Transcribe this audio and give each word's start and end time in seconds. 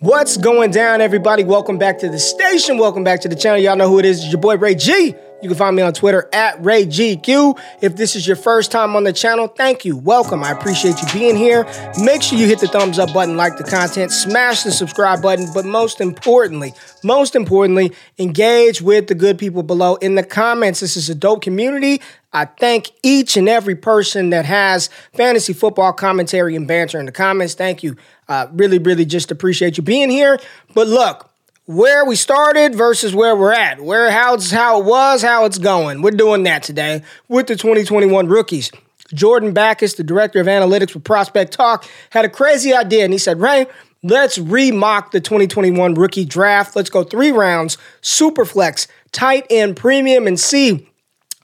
What's 0.00 0.36
going 0.36 0.70
down, 0.70 1.00
everybody? 1.00 1.42
Welcome 1.42 1.76
back 1.76 1.98
to 1.98 2.08
the 2.08 2.20
station. 2.20 2.78
Welcome 2.78 3.02
back 3.02 3.22
to 3.22 3.28
the 3.28 3.34
channel. 3.34 3.58
Y'all 3.58 3.74
know 3.74 3.88
who 3.88 3.98
it 3.98 4.04
is. 4.04 4.22
It's 4.22 4.30
your 4.30 4.40
boy 4.40 4.56
Ray 4.56 4.76
G. 4.76 5.16
You 5.40 5.48
can 5.48 5.56
find 5.56 5.76
me 5.76 5.82
on 5.82 5.92
Twitter 5.92 6.28
at 6.32 6.60
RayGQ. 6.62 7.60
If 7.80 7.94
this 7.94 8.16
is 8.16 8.26
your 8.26 8.34
first 8.34 8.72
time 8.72 8.96
on 8.96 9.04
the 9.04 9.12
channel, 9.12 9.46
thank 9.46 9.84
you. 9.84 9.96
Welcome. 9.96 10.42
I 10.42 10.50
appreciate 10.50 11.00
you 11.00 11.06
being 11.12 11.36
here. 11.36 11.64
Make 12.02 12.22
sure 12.22 12.36
you 12.36 12.46
hit 12.46 12.58
the 12.58 12.66
thumbs 12.66 12.98
up 12.98 13.12
button, 13.12 13.36
like 13.36 13.56
the 13.56 13.62
content, 13.62 14.10
smash 14.10 14.64
the 14.64 14.72
subscribe 14.72 15.22
button, 15.22 15.46
but 15.54 15.64
most 15.64 16.00
importantly, 16.00 16.74
most 17.04 17.36
importantly, 17.36 17.92
engage 18.18 18.82
with 18.82 19.06
the 19.06 19.14
good 19.14 19.38
people 19.38 19.62
below 19.62 19.94
in 19.96 20.16
the 20.16 20.24
comments. 20.24 20.80
This 20.80 20.96
is 20.96 21.08
a 21.08 21.14
dope 21.14 21.42
community. 21.42 22.00
I 22.32 22.46
thank 22.46 22.90
each 23.04 23.36
and 23.36 23.48
every 23.48 23.76
person 23.76 24.30
that 24.30 24.44
has 24.44 24.90
fantasy 25.14 25.52
football 25.52 25.92
commentary 25.92 26.56
and 26.56 26.66
banter 26.66 26.98
in 26.98 27.06
the 27.06 27.12
comments. 27.12 27.54
Thank 27.54 27.84
you. 27.84 27.96
Uh, 28.28 28.48
really, 28.52 28.78
really 28.78 29.04
just 29.04 29.30
appreciate 29.30 29.78
you 29.78 29.84
being 29.84 30.10
here. 30.10 30.38
But 30.74 30.88
look, 30.88 31.27
where 31.68 32.02
we 32.06 32.16
started 32.16 32.74
versus 32.74 33.14
where 33.14 33.36
we're 33.36 33.52
at, 33.52 33.78
where 33.78 34.10
how 34.10 34.32
it's 34.32 34.50
how 34.50 34.80
it 34.80 34.86
was, 34.86 35.20
how 35.20 35.44
it's 35.44 35.58
going. 35.58 36.00
We're 36.00 36.12
doing 36.12 36.44
that 36.44 36.62
today 36.62 37.02
with 37.28 37.46
the 37.46 37.56
2021 37.56 38.26
rookies. 38.26 38.72
Jordan 39.12 39.52
Backus, 39.52 39.92
the 39.92 40.02
director 40.02 40.40
of 40.40 40.46
analytics 40.46 40.92
for 40.92 41.00
Prospect 41.00 41.52
Talk, 41.52 41.86
had 42.08 42.24
a 42.24 42.30
crazy 42.30 42.72
idea, 42.72 43.04
and 43.04 43.12
he 43.12 43.18
said, 43.18 43.38
"Ray, 43.38 43.66
let's 44.02 44.38
remock 44.38 45.10
the 45.10 45.20
2021 45.20 45.92
rookie 45.92 46.24
draft. 46.24 46.74
Let's 46.74 46.88
go 46.88 47.04
three 47.04 47.32
rounds, 47.32 47.76
super 48.00 48.46
flex, 48.46 48.88
tight 49.12 49.46
end, 49.50 49.76
premium, 49.76 50.26
and 50.26 50.40
see." 50.40 50.88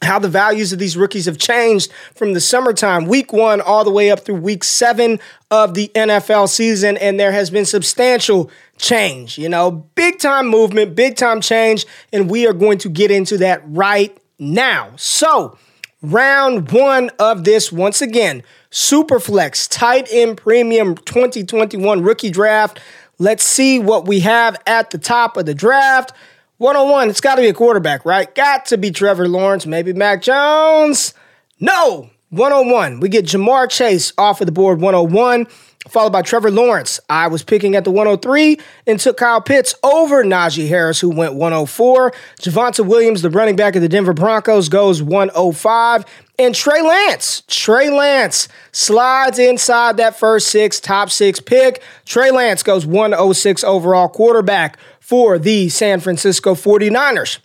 How 0.03 0.19
the 0.19 0.29
values 0.29 0.73
of 0.73 0.79
these 0.79 0.97
rookies 0.97 1.27
have 1.27 1.39
changed 1.39 1.91
from 2.15 2.33
the 2.35 2.41
summertime, 2.41 3.07
week 3.07 3.33
one, 3.33 3.61
all 3.61 3.85
the 3.85 3.91
way 3.91 4.11
up 4.11 4.21
through 4.21 4.37
week 4.37 4.63
seven 4.65 5.19
of 5.51 5.75
the 5.75 5.91
NFL 5.95 6.49
season. 6.49 6.97
And 6.99 7.19
there 7.19 7.33
has 7.33 7.51
been 7.51 7.65
substantial 7.65 8.51
change, 8.77 9.39
you 9.39 9.49
know, 9.49 9.71
big 9.71 10.19
time 10.19 10.49
movement, 10.49 10.95
big 10.95 11.17
time 11.17 11.41
change. 11.41 11.87
And 12.13 12.31
we 12.31 12.47
are 12.47 12.53
going 12.53 12.79
to 12.79 12.89
get 12.89 13.11
into 13.11 13.39
that 13.39 13.63
right 13.65 14.17
now. 14.39 14.93
So, 14.97 15.59
round 16.03 16.71
one 16.71 17.11
of 17.19 17.45
this, 17.45 17.73
once 17.73 18.03
again, 18.03 18.43
Superflex 18.71 19.69
tight 19.71 20.09
end 20.11 20.37
premium 20.37 20.97
2021 20.97 22.03
rookie 22.03 22.31
draft. 22.31 22.81
Let's 23.19 23.45
see 23.45 23.79
what 23.79 24.07
we 24.07 24.21
have 24.21 24.61
at 24.67 24.91
the 24.91 24.99
top 24.99 25.37
of 25.37 25.47
the 25.47 25.55
draft. 25.55 26.13
101, 26.59 27.11
it's 27.11 27.21
got 27.21 27.35
to 27.35 27.43
be 27.43 27.49
a 27.49 27.55
quarterback, 27.55 28.05
right? 28.05 28.33
Got 28.33 28.67
to 28.67 28.79
be 28.79 28.93
Trevor 28.93 29.27
Lawrence, 29.27 29.67
maybe 29.67 29.93
Mac 29.93 30.23
Jones. 30.23 31.13
No, 31.59 32.11
101. 32.31 33.01
We 33.01 33.09
get 33.09 33.25
Ja'Marr 33.25 33.69
Chase 33.69 34.13
off 34.17 34.41
of 34.41 34.47
the 34.47 34.53
board 34.53 34.81
101, 34.81 35.47
followed 35.89 36.13
by 36.13 36.23
Trevor 36.23 36.53
Lawrence. 36.53 37.01
I 37.11 37.27
was 37.27 37.43
picking 37.43 37.75
at 37.75 37.83
the 37.83 37.91
103 37.91 38.59
and 38.87 39.01
took 39.01 39.17
Kyle 39.17 39.41
Pitts 39.41 39.75
over 39.83 40.23
Najee 40.23 40.69
Harris, 40.69 41.01
who 41.01 41.11
went 41.11 41.35
104. 41.35 42.13
Javonte 42.41 42.87
Williams, 42.87 43.23
the 43.23 43.31
running 43.31 43.57
back 43.57 43.75
of 43.75 43.83
the 43.83 43.89
Denver 43.89 44.15
Broncos, 44.15 44.69
goes 44.69 45.03
105. 45.03 46.05
And 46.39 46.55
Trey 46.55 46.83
Lance, 46.83 47.43
Trey 47.47 47.91
Lance 47.91 48.49
slides 48.73 49.39
inside 49.39 49.97
that 49.97 50.19
first 50.19 50.49
six, 50.49 50.81
top 50.81 51.11
six 51.11 51.39
pick. 51.39 51.83
Trey 52.05 52.33
Lance 52.33 52.65
goes 52.65 52.85
106 52.87 53.63
overall 53.63 54.09
quarterback 54.09 54.77
for 55.05 55.39
the 55.39 55.69
San 55.69 56.01
Francisco 56.01 56.55
49ers. 56.55 57.39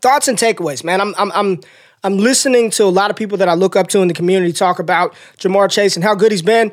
Thoughts 0.00 0.28
and 0.28 0.38
takeaways, 0.38 0.82
man. 0.82 0.98
I'm 1.02 1.14
I'm 1.18 1.30
I'm 1.32 1.60
I'm 2.02 2.16
listening 2.16 2.70
to 2.70 2.84
a 2.84 2.86
lot 2.86 3.10
of 3.10 3.16
people 3.16 3.36
that 3.36 3.50
I 3.50 3.54
look 3.54 3.76
up 3.76 3.88
to 3.88 4.00
in 4.00 4.08
the 4.08 4.14
community 4.14 4.50
talk 4.54 4.78
about 4.78 5.14
Ja'Marr 5.36 5.70
Chase 5.70 5.96
and 5.96 6.02
how 6.02 6.14
good 6.14 6.32
he's 6.32 6.40
been. 6.40 6.72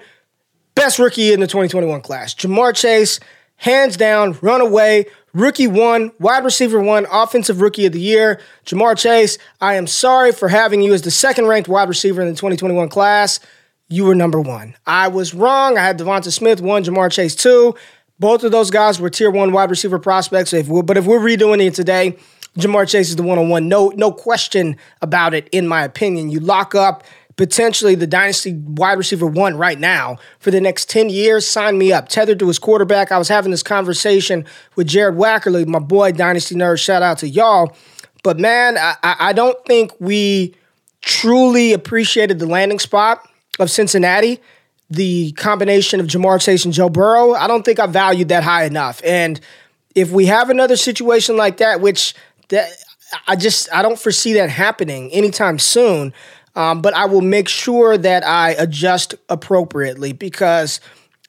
Best 0.75 0.97
rookie 0.97 1.33
in 1.33 1.41
the 1.41 1.47
2021 1.47 1.99
class. 1.99 2.33
Ja'Marr 2.33 2.73
Chase, 2.73 3.19
hands 3.57 3.97
down, 3.97 4.37
runaway, 4.41 5.07
rookie 5.33 5.67
one, 5.67 6.13
wide 6.19 6.45
receiver 6.45 6.79
one, 6.79 7.05
offensive 7.11 7.59
rookie 7.59 7.85
of 7.85 7.91
the 7.91 7.99
year. 7.99 8.39
Ja'Marr 8.65 8.97
Chase, 8.97 9.37
I 9.59 9.75
am 9.75 9.87
sorry 9.87 10.31
for 10.31 10.47
having 10.47 10.81
you 10.81 10.93
as 10.93 11.01
the 11.01 11.11
second 11.11 11.47
ranked 11.47 11.67
wide 11.67 11.89
receiver 11.89 12.21
in 12.21 12.29
the 12.29 12.35
2021 12.35 12.87
class. 12.87 13.41
You 13.89 14.05
were 14.05 14.15
number 14.15 14.39
one. 14.39 14.75
I 14.85 15.09
was 15.09 15.33
wrong. 15.33 15.77
I 15.77 15.81
had 15.81 15.99
Devonta 15.99 16.31
Smith 16.31 16.61
one, 16.61 16.85
Ja'Marr 16.85 17.11
Chase 17.11 17.35
two. 17.35 17.75
Both 18.19 18.43
of 18.43 18.51
those 18.51 18.71
guys 18.71 18.99
were 18.99 19.09
tier 19.09 19.29
one 19.29 19.51
wide 19.51 19.69
receiver 19.69 19.99
prospects. 19.99 20.53
If 20.53 20.67
but 20.85 20.97
if 20.97 21.05
we're 21.05 21.19
redoing 21.19 21.65
it 21.65 21.75
today, 21.75 22.17
Ja'Marr 22.57 22.89
Chase 22.89 23.09
is 23.09 23.15
the 23.15 23.23
one 23.23 23.37
on 23.37 23.49
one. 23.49 23.67
No, 23.67 23.89
no 23.95 24.11
question 24.11 24.77
about 25.01 25.33
it, 25.33 25.47
in 25.49 25.67
my 25.67 25.83
opinion. 25.83 26.29
You 26.29 26.39
lock 26.39 26.73
up 26.73 27.03
potentially 27.35 27.93
the 27.93 28.07
dynasty 28.07 28.53
wide 28.53 28.97
receiver 28.97 29.27
one 29.27 29.55
right 29.55 29.79
now 29.79 30.17
for 30.39 30.49
the 30.49 30.59
next 30.59 30.89
10 30.89 31.09
years. 31.09 31.45
Sign 31.45 31.77
me 31.77 31.93
up. 31.93 32.09
Tethered 32.09 32.39
to 32.39 32.47
his 32.47 32.57
quarterback. 32.57 33.11
I 33.11 33.19
was 33.19 33.27
having 33.27 33.51
this 33.51 33.61
conversation 33.61 34.43
with 34.75 34.87
Jared 34.87 35.15
Wackerly, 35.15 35.67
my 35.67 35.79
boy, 35.79 36.11
Dynasty 36.11 36.55
Nerd. 36.55 36.79
Shout 36.79 37.03
out 37.03 37.19
to 37.19 37.29
y'all. 37.29 37.75
But 38.23 38.39
man, 38.39 38.77
I, 38.77 38.95
I 39.03 39.33
don't 39.33 39.63
think 39.65 39.91
we 39.99 40.55
truly 41.01 41.73
appreciated 41.73 42.39
the 42.39 42.47
landing 42.47 42.79
spot 42.79 43.29
of 43.59 43.69
Cincinnati 43.69 44.41
the 44.89 45.31
combination 45.33 45.99
of 45.99 46.07
Ja'Marr 46.07 46.41
Chase 46.41 46.65
and 46.65 46.73
Joe 46.73 46.89
Burrow, 46.89 47.33
I 47.33 47.47
don't 47.47 47.63
think 47.63 47.79
I 47.79 47.87
valued 47.87 48.29
that 48.29 48.43
high 48.43 48.65
enough. 48.65 49.01
And 49.03 49.39
if 49.95 50.11
we 50.11 50.27
have 50.27 50.49
another 50.49 50.77
situation 50.77 51.35
like 51.35 51.57
that, 51.57 51.81
which 51.81 52.13
that 52.49 52.69
I 53.27 53.35
just 53.35 53.71
I 53.73 53.81
don't 53.81 53.99
foresee 53.99 54.33
that 54.33 54.49
happening 54.49 55.11
anytime 55.11 55.59
soon, 55.59 56.13
um, 56.55 56.81
but 56.81 56.93
I 56.93 57.05
will 57.05 57.21
make 57.21 57.47
sure 57.47 57.97
that 57.97 58.25
I 58.25 58.51
adjust 58.51 59.15
appropriately 59.29 60.13
because 60.13 60.79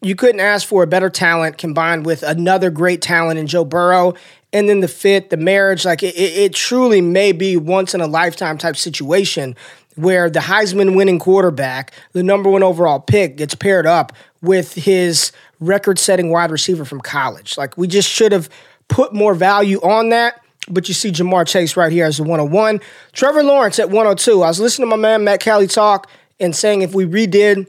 you 0.00 0.14
couldn't 0.14 0.40
ask 0.40 0.66
for 0.66 0.82
a 0.82 0.86
better 0.86 1.10
talent 1.10 1.58
combined 1.58 2.06
with 2.06 2.22
another 2.22 2.70
great 2.70 3.02
talent 3.02 3.38
in 3.38 3.46
Joe 3.46 3.64
Burrow. 3.64 4.14
And 4.52 4.68
then 4.68 4.80
the 4.80 4.88
fit, 4.88 5.30
the 5.30 5.36
marriage, 5.36 5.84
like 5.84 6.02
it, 6.02 6.16
it, 6.16 6.54
truly 6.54 7.02
may 7.02 7.32
be 7.32 7.56
once 7.56 7.94
in 7.94 8.00
a 8.00 8.06
lifetime 8.06 8.56
type 8.56 8.76
situation 8.76 9.54
where 9.98 10.30
the 10.30 10.40
Heisman 10.40 10.96
winning 10.96 11.18
quarterback, 11.18 11.92
the 12.12 12.22
number 12.22 12.48
one 12.48 12.62
overall 12.62 13.00
pick, 13.00 13.36
gets 13.36 13.54
paired 13.54 13.86
up 13.86 14.12
with 14.40 14.74
his 14.74 15.32
record 15.60 15.98
setting 15.98 16.30
wide 16.30 16.50
receiver 16.50 16.84
from 16.84 17.00
college. 17.00 17.58
Like, 17.58 17.76
we 17.76 17.88
just 17.88 18.08
should 18.08 18.30
have 18.30 18.48
put 18.86 19.12
more 19.12 19.34
value 19.34 19.78
on 19.80 20.10
that. 20.10 20.40
But 20.70 20.86
you 20.86 20.94
see 20.94 21.10
Ja'Marr 21.10 21.46
Chase 21.46 21.76
right 21.76 21.90
here 21.90 22.04
as 22.04 22.18
the 22.18 22.22
101. 22.22 22.80
Trevor 23.12 23.42
Lawrence 23.42 23.78
at 23.78 23.90
102. 23.90 24.42
I 24.42 24.48
was 24.48 24.60
listening 24.60 24.88
to 24.88 24.96
my 24.96 25.00
man 25.00 25.24
Matt 25.24 25.42
Callie 25.42 25.66
talk 25.66 26.08
and 26.38 26.54
saying 26.54 26.82
if 26.82 26.94
we 26.94 27.06
redid 27.06 27.66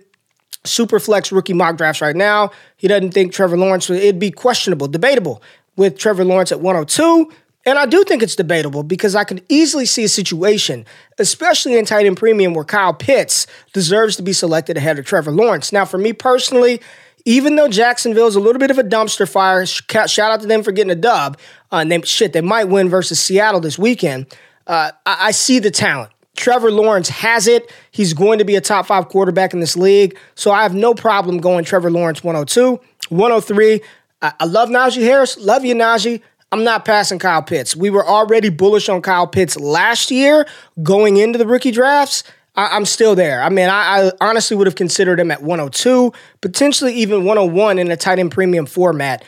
Superflex 0.65 1.31
rookie 1.31 1.53
mock 1.53 1.77
drafts 1.77 2.01
right 2.01 2.15
now, 2.15 2.51
he 2.77 2.87
doesn't 2.87 3.11
think 3.11 3.33
Trevor 3.33 3.57
Lawrence, 3.57 3.89
would, 3.89 3.99
it'd 3.99 4.19
be 4.19 4.31
questionable, 4.31 4.87
debatable 4.87 5.41
with 5.77 5.97
Trevor 5.97 6.25
Lawrence 6.25 6.51
at 6.51 6.59
102. 6.59 7.31
And 7.65 7.77
I 7.77 7.85
do 7.85 8.03
think 8.03 8.23
it's 8.23 8.35
debatable 8.35 8.83
because 8.83 9.15
I 9.15 9.23
could 9.23 9.43
easily 9.49 9.85
see 9.85 10.05
a 10.05 10.09
situation, 10.09 10.85
especially 11.17 11.77
in 11.77 11.85
tight 11.85 12.05
end 12.05 12.17
premium, 12.17 12.53
where 12.53 12.63
Kyle 12.63 12.93
Pitts 12.93 13.47
deserves 13.73 14.15
to 14.15 14.23
be 14.23 14.33
selected 14.33 14.77
ahead 14.77 14.97
of 14.97 15.05
Trevor 15.05 15.31
Lawrence. 15.31 15.71
Now, 15.71 15.85
for 15.85 15.97
me 15.97 16.13
personally, 16.13 16.81
even 17.25 17.57
though 17.57 17.67
Jacksonville 17.67 18.27
is 18.27 18.35
a 18.35 18.39
little 18.39 18.59
bit 18.59 18.71
of 18.71 18.77
a 18.77 18.83
dumpster 18.83 19.29
fire, 19.29 19.65
shout 19.65 20.19
out 20.19 20.41
to 20.41 20.47
them 20.47 20.63
for 20.63 20.71
getting 20.71 20.91
a 20.91 20.95
dub. 20.95 21.37
Uh, 21.71 21.83
they, 21.83 22.01
shit, 22.01 22.33
they 22.33 22.41
might 22.41 22.65
win 22.65 22.89
versus 22.89 23.19
Seattle 23.19 23.59
this 23.59 23.77
weekend. 23.77 24.25
Uh, 24.65 24.91
I, 25.05 25.27
I 25.27 25.31
see 25.31 25.59
the 25.59 25.71
talent. 25.71 26.11
Trevor 26.35 26.71
Lawrence 26.71 27.09
has 27.09 27.47
it. 27.47 27.69
He's 27.91 28.13
going 28.13 28.39
to 28.39 28.45
be 28.45 28.55
a 28.55 28.61
top 28.61 28.85
five 28.85 29.09
quarterback 29.09 29.53
in 29.53 29.59
this 29.59 29.75
league. 29.75 30.17
So 30.35 30.51
I 30.51 30.63
have 30.63 30.73
no 30.73 30.93
problem 30.93 31.39
going 31.39 31.65
Trevor 31.65 31.91
Lawrence 31.91 32.23
102. 32.23 32.79
103. 33.09 33.81
I, 34.21 34.33
I 34.39 34.45
love 34.45 34.69
Najee 34.69 35.01
Harris. 35.01 35.37
Love 35.37 35.65
you, 35.65 35.75
Najee. 35.75 36.21
I'm 36.51 36.63
not 36.63 36.83
passing 36.83 37.19
Kyle 37.19 37.43
Pitts. 37.43 37.75
We 37.75 37.89
were 37.89 38.05
already 38.05 38.49
bullish 38.49 38.89
on 38.89 39.01
Kyle 39.01 39.27
Pitts 39.27 39.57
last 39.57 40.09
year 40.09 40.47
going 40.81 41.17
into 41.17 41.37
the 41.37 41.45
rookie 41.45 41.71
drafts. 41.71 42.23
I, 42.55 42.75
am 42.75 42.85
still 42.85 43.15
there. 43.15 43.41
I 43.41 43.49
mean, 43.49 43.69
I, 43.69 44.07
I, 44.07 44.11
honestly 44.19 44.57
would 44.57 44.67
have 44.67 44.75
considered 44.75 45.19
him 45.19 45.31
at 45.31 45.41
102, 45.43 46.11
potentially 46.41 46.93
even 46.95 47.23
101 47.23 47.77
in 47.77 47.91
a 47.91 47.95
tight 47.95 48.19
end 48.19 48.31
premium 48.31 48.65
format. 48.65 49.23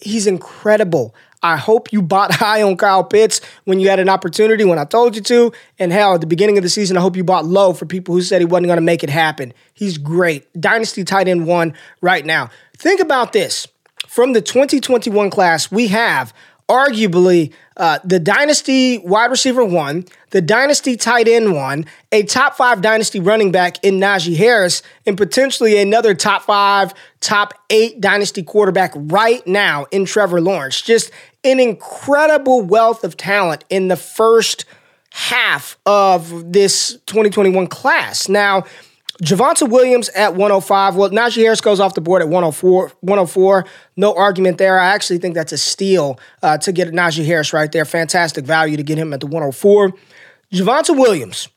He's 0.00 0.26
incredible. 0.26 1.14
I 1.42 1.56
hope 1.56 1.92
you 1.92 2.02
bought 2.02 2.34
high 2.34 2.62
on 2.62 2.76
Kyle 2.76 3.04
Pitts 3.04 3.40
when 3.64 3.78
you 3.78 3.90
had 3.90 4.00
an 4.00 4.08
opportunity 4.08 4.64
when 4.64 4.78
I 4.78 4.84
told 4.84 5.14
you 5.14 5.22
to. 5.22 5.52
And 5.78 5.92
hell, 5.92 6.14
at 6.14 6.20
the 6.20 6.26
beginning 6.26 6.56
of 6.56 6.64
the 6.64 6.70
season, 6.70 6.96
I 6.96 7.00
hope 7.00 7.16
you 7.16 7.24
bought 7.24 7.44
low 7.44 7.74
for 7.74 7.86
people 7.86 8.14
who 8.14 8.22
said 8.22 8.40
he 8.40 8.46
wasn't 8.46 8.66
going 8.66 8.78
to 8.78 8.82
make 8.82 9.04
it 9.04 9.10
happen. 9.10 9.52
He's 9.74 9.98
great. 9.98 10.48
Dynasty 10.60 11.04
tight 11.04 11.28
end 11.28 11.46
one 11.46 11.74
right 12.00 12.24
now. 12.24 12.50
Think 12.76 13.00
about 13.00 13.32
this 13.32 13.68
from 14.08 14.32
the 14.32 14.40
2021 14.40 15.28
class, 15.28 15.70
we 15.70 15.88
have 15.88 16.32
arguably 16.66 17.52
uh, 17.76 17.98
the 18.04 18.18
dynasty 18.18 18.98
wide 18.98 19.30
receiver 19.30 19.64
one, 19.64 20.06
the 20.30 20.40
dynasty 20.40 20.96
tight 20.96 21.28
end 21.28 21.54
one, 21.54 21.84
a 22.10 22.22
top 22.22 22.56
five 22.56 22.80
dynasty 22.80 23.20
running 23.20 23.52
back 23.52 23.82
in 23.84 23.98
Najee 23.98 24.36
Harris, 24.36 24.82
and 25.06 25.16
potentially 25.16 25.78
another 25.78 26.14
top 26.14 26.42
five, 26.42 26.94
top 27.20 27.52
eight 27.68 28.00
dynasty 28.00 28.42
quarterback 28.42 28.92
right 28.96 29.46
now 29.46 29.84
in 29.90 30.06
Trevor 30.06 30.40
Lawrence. 30.40 30.80
Just 30.80 31.10
an 31.44 31.60
incredible 31.60 32.62
wealth 32.62 33.04
of 33.04 33.16
talent 33.16 33.64
in 33.68 33.88
the 33.88 33.96
first 33.96 34.64
half 35.10 35.76
of 35.84 36.52
this 36.52 36.98
2021 37.06 37.66
class. 37.66 38.28
Now, 38.28 38.64
Javonte 39.22 39.68
Williams 39.68 40.08
at 40.10 40.34
105. 40.34 40.94
Well, 40.94 41.10
Najee 41.10 41.42
Harris 41.42 41.60
goes 41.60 41.80
off 41.80 41.94
the 41.94 42.00
board 42.00 42.22
at 42.22 42.28
104. 42.28 42.92
104. 43.00 43.64
No 43.96 44.14
argument 44.14 44.58
there. 44.58 44.78
I 44.78 44.86
actually 44.86 45.18
think 45.18 45.34
that's 45.34 45.52
a 45.52 45.58
steal 45.58 46.20
uh, 46.42 46.58
to 46.58 46.72
get 46.72 46.88
Najee 46.88 47.26
Harris 47.26 47.52
right 47.52 47.70
there. 47.70 47.84
Fantastic 47.84 48.44
value 48.44 48.76
to 48.76 48.82
get 48.82 48.96
him 48.96 49.12
at 49.12 49.20
the 49.20 49.26
104. 49.26 49.92
Javonte 50.52 50.96
Williams. 50.96 51.48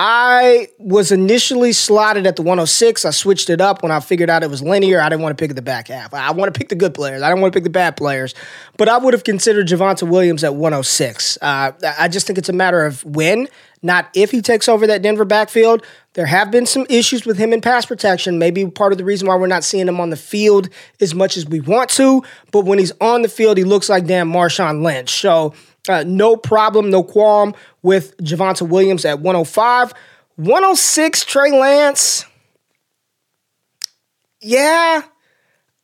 I 0.00 0.68
was 0.78 1.10
initially 1.10 1.72
slotted 1.72 2.24
at 2.24 2.36
the 2.36 2.42
106. 2.42 3.04
I 3.04 3.10
switched 3.10 3.50
it 3.50 3.60
up 3.60 3.82
when 3.82 3.90
I 3.90 3.98
figured 3.98 4.30
out 4.30 4.44
it 4.44 4.50
was 4.50 4.62
linear. 4.62 5.00
I 5.00 5.08
didn't 5.08 5.22
want 5.22 5.36
to 5.36 5.42
pick 5.42 5.56
the 5.56 5.62
back 5.62 5.88
half. 5.88 6.14
I 6.14 6.30
want 6.30 6.54
to 6.54 6.56
pick 6.56 6.68
the 6.68 6.76
good 6.76 6.94
players. 6.94 7.20
I 7.20 7.28
don't 7.28 7.40
want 7.40 7.52
to 7.52 7.56
pick 7.56 7.64
the 7.64 7.70
bad 7.70 7.96
players. 7.96 8.32
But 8.76 8.88
I 8.88 8.96
would 8.98 9.12
have 9.12 9.24
considered 9.24 9.66
Javonte 9.66 10.08
Williams 10.08 10.44
at 10.44 10.54
106. 10.54 11.38
Uh, 11.42 11.72
I 11.98 12.06
just 12.06 12.28
think 12.28 12.38
it's 12.38 12.48
a 12.48 12.52
matter 12.52 12.86
of 12.86 13.04
when, 13.04 13.48
not 13.82 14.08
if 14.14 14.30
he 14.30 14.40
takes 14.40 14.68
over 14.68 14.86
that 14.86 15.02
Denver 15.02 15.24
backfield. 15.24 15.84
There 16.18 16.26
have 16.26 16.50
been 16.50 16.66
some 16.66 16.84
issues 16.90 17.24
with 17.24 17.38
him 17.38 17.52
in 17.52 17.60
pass 17.60 17.86
protection. 17.86 18.40
Maybe 18.40 18.66
part 18.66 18.90
of 18.90 18.98
the 18.98 19.04
reason 19.04 19.28
why 19.28 19.36
we're 19.36 19.46
not 19.46 19.62
seeing 19.62 19.86
him 19.86 20.00
on 20.00 20.10
the 20.10 20.16
field 20.16 20.68
as 21.00 21.14
much 21.14 21.36
as 21.36 21.46
we 21.46 21.60
want 21.60 21.90
to. 21.90 22.24
But 22.50 22.64
when 22.64 22.80
he's 22.80 22.90
on 23.00 23.22
the 23.22 23.28
field, 23.28 23.56
he 23.56 23.62
looks 23.62 23.88
like 23.88 24.04
damn 24.04 24.28
Marshawn 24.28 24.82
Lynch. 24.82 25.10
So 25.10 25.54
uh, 25.88 26.02
no 26.04 26.36
problem, 26.36 26.90
no 26.90 27.04
qualm 27.04 27.54
with 27.82 28.16
Javonte 28.16 28.68
Williams 28.68 29.04
at 29.04 29.20
105. 29.20 29.94
106, 30.34 31.24
Trey 31.24 31.52
Lance. 31.52 32.24
Yeah, 34.40 35.02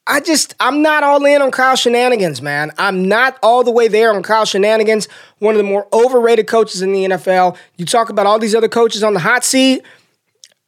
I 0.04 0.18
just, 0.18 0.56
I'm 0.58 0.82
not 0.82 1.04
all 1.04 1.24
in 1.24 1.42
on 1.42 1.52
Kyle 1.52 1.76
Shenanigans, 1.76 2.42
man. 2.42 2.72
I'm 2.76 3.06
not 3.06 3.38
all 3.40 3.62
the 3.62 3.70
way 3.70 3.86
there 3.86 4.12
on 4.12 4.24
Kyle 4.24 4.46
Shenanigans, 4.46 5.06
one 5.38 5.54
of 5.54 5.58
the 5.58 5.62
more 5.62 5.86
overrated 5.92 6.48
coaches 6.48 6.82
in 6.82 6.92
the 6.92 7.04
NFL. 7.04 7.56
You 7.76 7.86
talk 7.86 8.10
about 8.10 8.26
all 8.26 8.40
these 8.40 8.56
other 8.56 8.68
coaches 8.68 9.04
on 9.04 9.14
the 9.14 9.20
hot 9.20 9.44
seat. 9.44 9.84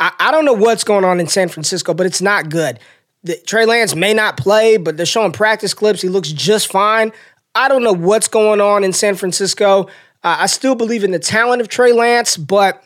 I, 0.01 0.13
I 0.19 0.31
don't 0.31 0.45
know 0.45 0.53
what's 0.53 0.85
going 0.85 1.05
on 1.05 1.21
in 1.21 1.27
San 1.27 1.49
Francisco, 1.49 1.95
but 1.95 2.07
it's 2.07 2.23
not 2.23 2.51
good. 2.51 2.79
The, 3.25 3.37
Trey 3.47 3.67
Lance 3.67 3.95
may 3.95 4.15
not 4.15 4.37
play, 4.37 4.77
but 4.77 4.97
they're 4.97 5.07
showing 5.07 5.33
practice 5.33 5.75
clips. 5.75 6.03
He 6.03 6.09
looks 6.09 6.31
just 6.31 6.71
fine. 6.71 7.13
I 7.55 7.69
don't 7.69 7.83
know 7.83 7.95
what's 7.95 8.29
going 8.29 8.61
on 8.61 8.85
in 8.85 8.93
San 8.93 9.15
Francisco. 9.15 9.85
Uh, 10.23 10.37
I 10.41 10.47
still 10.47 10.75
believe 10.75 11.05
in 11.05 11.11
the 11.11 11.19
talent 11.19 11.63
of 11.63 11.69
Trey 11.69 11.93
Lance, 11.93 12.37
but 12.37 12.83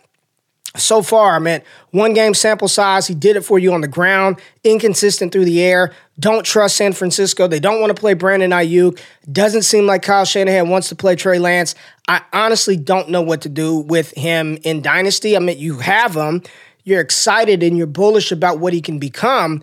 so 0.77 1.03
far, 1.03 1.41
man, 1.41 1.63
one 1.91 2.15
game 2.15 2.33
sample 2.33 2.69
size. 2.69 3.07
He 3.09 3.15
did 3.15 3.37
it 3.37 3.41
for 3.41 3.59
you 3.59 3.73
on 3.73 3.81
the 3.81 3.89
ground, 3.89 4.41
inconsistent 4.63 5.33
through 5.33 5.47
the 5.47 5.61
air. 5.61 5.93
Don't 6.19 6.47
trust 6.47 6.77
San 6.77 6.93
Francisco. 6.93 7.49
They 7.49 7.59
don't 7.59 7.81
want 7.81 7.95
to 7.95 8.01
play 8.01 8.15
Brandon 8.15 8.53
Aiyuk. 8.53 9.01
Doesn't 9.33 9.63
seem 9.63 9.87
like 9.87 10.03
Kyle 10.03 10.25
Shanahan 10.25 10.69
wants 10.69 10.89
to 10.91 10.95
play 10.95 11.17
Trey 11.17 11.41
Lance. 11.41 11.75
I 12.07 12.23
honestly 12.33 12.77
don't 12.77 13.09
know 13.09 13.23
what 13.23 13.41
to 13.43 13.49
do 13.49 13.81
with 13.81 14.13
him 14.13 14.59
in 14.63 14.81
Dynasty. 14.81 15.37
I 15.37 15.41
mean, 15.41 15.59
you 15.59 15.79
have 15.79 16.15
him, 16.15 16.43
you're 16.85 17.01
excited 17.01 17.63
and 17.63 17.77
you're 17.77 17.87
bullish 17.87 18.33
about 18.33 18.59
what 18.59 18.73
he 18.73 18.81
can 18.81 18.99
become. 18.99 19.63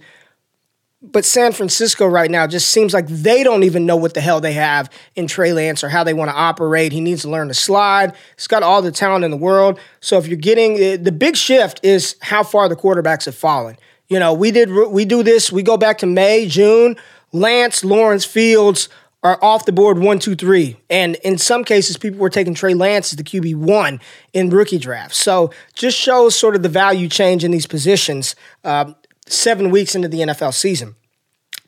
But 1.01 1.25
San 1.25 1.51
Francisco 1.51 2.07
right 2.07 2.29
now 2.29 2.47
just 2.47 2.69
seems 2.69 2.93
like 2.93 3.07
they 3.07 3.43
don't 3.43 3.63
even 3.63 3.85
know 3.85 3.95
what 3.95 4.15
the 4.15 4.21
hell 4.21 4.41
they 4.41 4.53
have 4.53 4.89
in 5.15 5.27
Trey 5.27 5.53
Lance 5.53 5.83
or 5.83 5.89
how 5.89 6.03
they 6.03 6.13
want 6.13 6.31
to 6.31 6.35
operate. 6.35 6.91
He 6.91 7.01
needs 7.01 7.21
to 7.21 7.29
learn 7.29 7.49
to 7.49 7.53
slide. 7.53 8.15
He's 8.35 8.47
got 8.47 8.63
all 8.63 8.81
the 8.81 8.91
talent 8.91 9.23
in 9.23 9.31
the 9.31 9.37
world. 9.37 9.79
So 9.99 10.17
if 10.17 10.27
you're 10.27 10.37
getting 10.37 10.75
eh, 10.77 10.97
the 10.97 11.11
big 11.11 11.35
shift 11.35 11.79
is 11.83 12.15
how 12.21 12.43
far 12.43 12.67
the 12.67 12.75
quarterbacks 12.75 13.25
have 13.25 13.35
fallen. 13.35 13.77
You 14.07 14.19
know, 14.19 14.33
we 14.33 14.51
did 14.51 14.71
we 14.71 15.05
do 15.05 15.21
this. 15.21 15.51
We 15.51 15.63
go 15.63 15.77
back 15.77 15.99
to 15.99 16.05
May, 16.05 16.47
June. 16.47 16.97
Lance, 17.33 17.83
Lawrence, 17.83 18.23
Fields 18.25 18.89
are 19.27 19.43
off 19.43 19.65
the 19.65 19.71
board 19.71 19.99
one, 19.99 20.19
two, 20.19 20.35
three. 20.35 20.77
And 20.89 21.15
in 21.15 21.37
some 21.37 21.63
cases, 21.63 21.97
people 21.97 22.19
were 22.19 22.29
taking 22.29 22.53
Trey 22.53 22.73
Lance 22.73 23.11
as 23.11 23.17
the 23.17 23.23
QB 23.23 23.55
one 23.55 23.99
in 24.33 24.49
rookie 24.49 24.77
drafts. 24.77 25.17
So 25.17 25.51
just 25.75 25.97
shows 25.97 26.35
sort 26.35 26.55
of 26.55 26.63
the 26.63 26.69
value 26.69 27.09
change 27.09 27.43
in 27.43 27.51
these 27.51 27.67
positions. 27.67 28.35
Uh, 28.63 28.93
seven 29.25 29.69
weeks 29.69 29.95
into 29.95 30.07
the 30.07 30.19
NFL 30.19 30.53
season. 30.53 30.95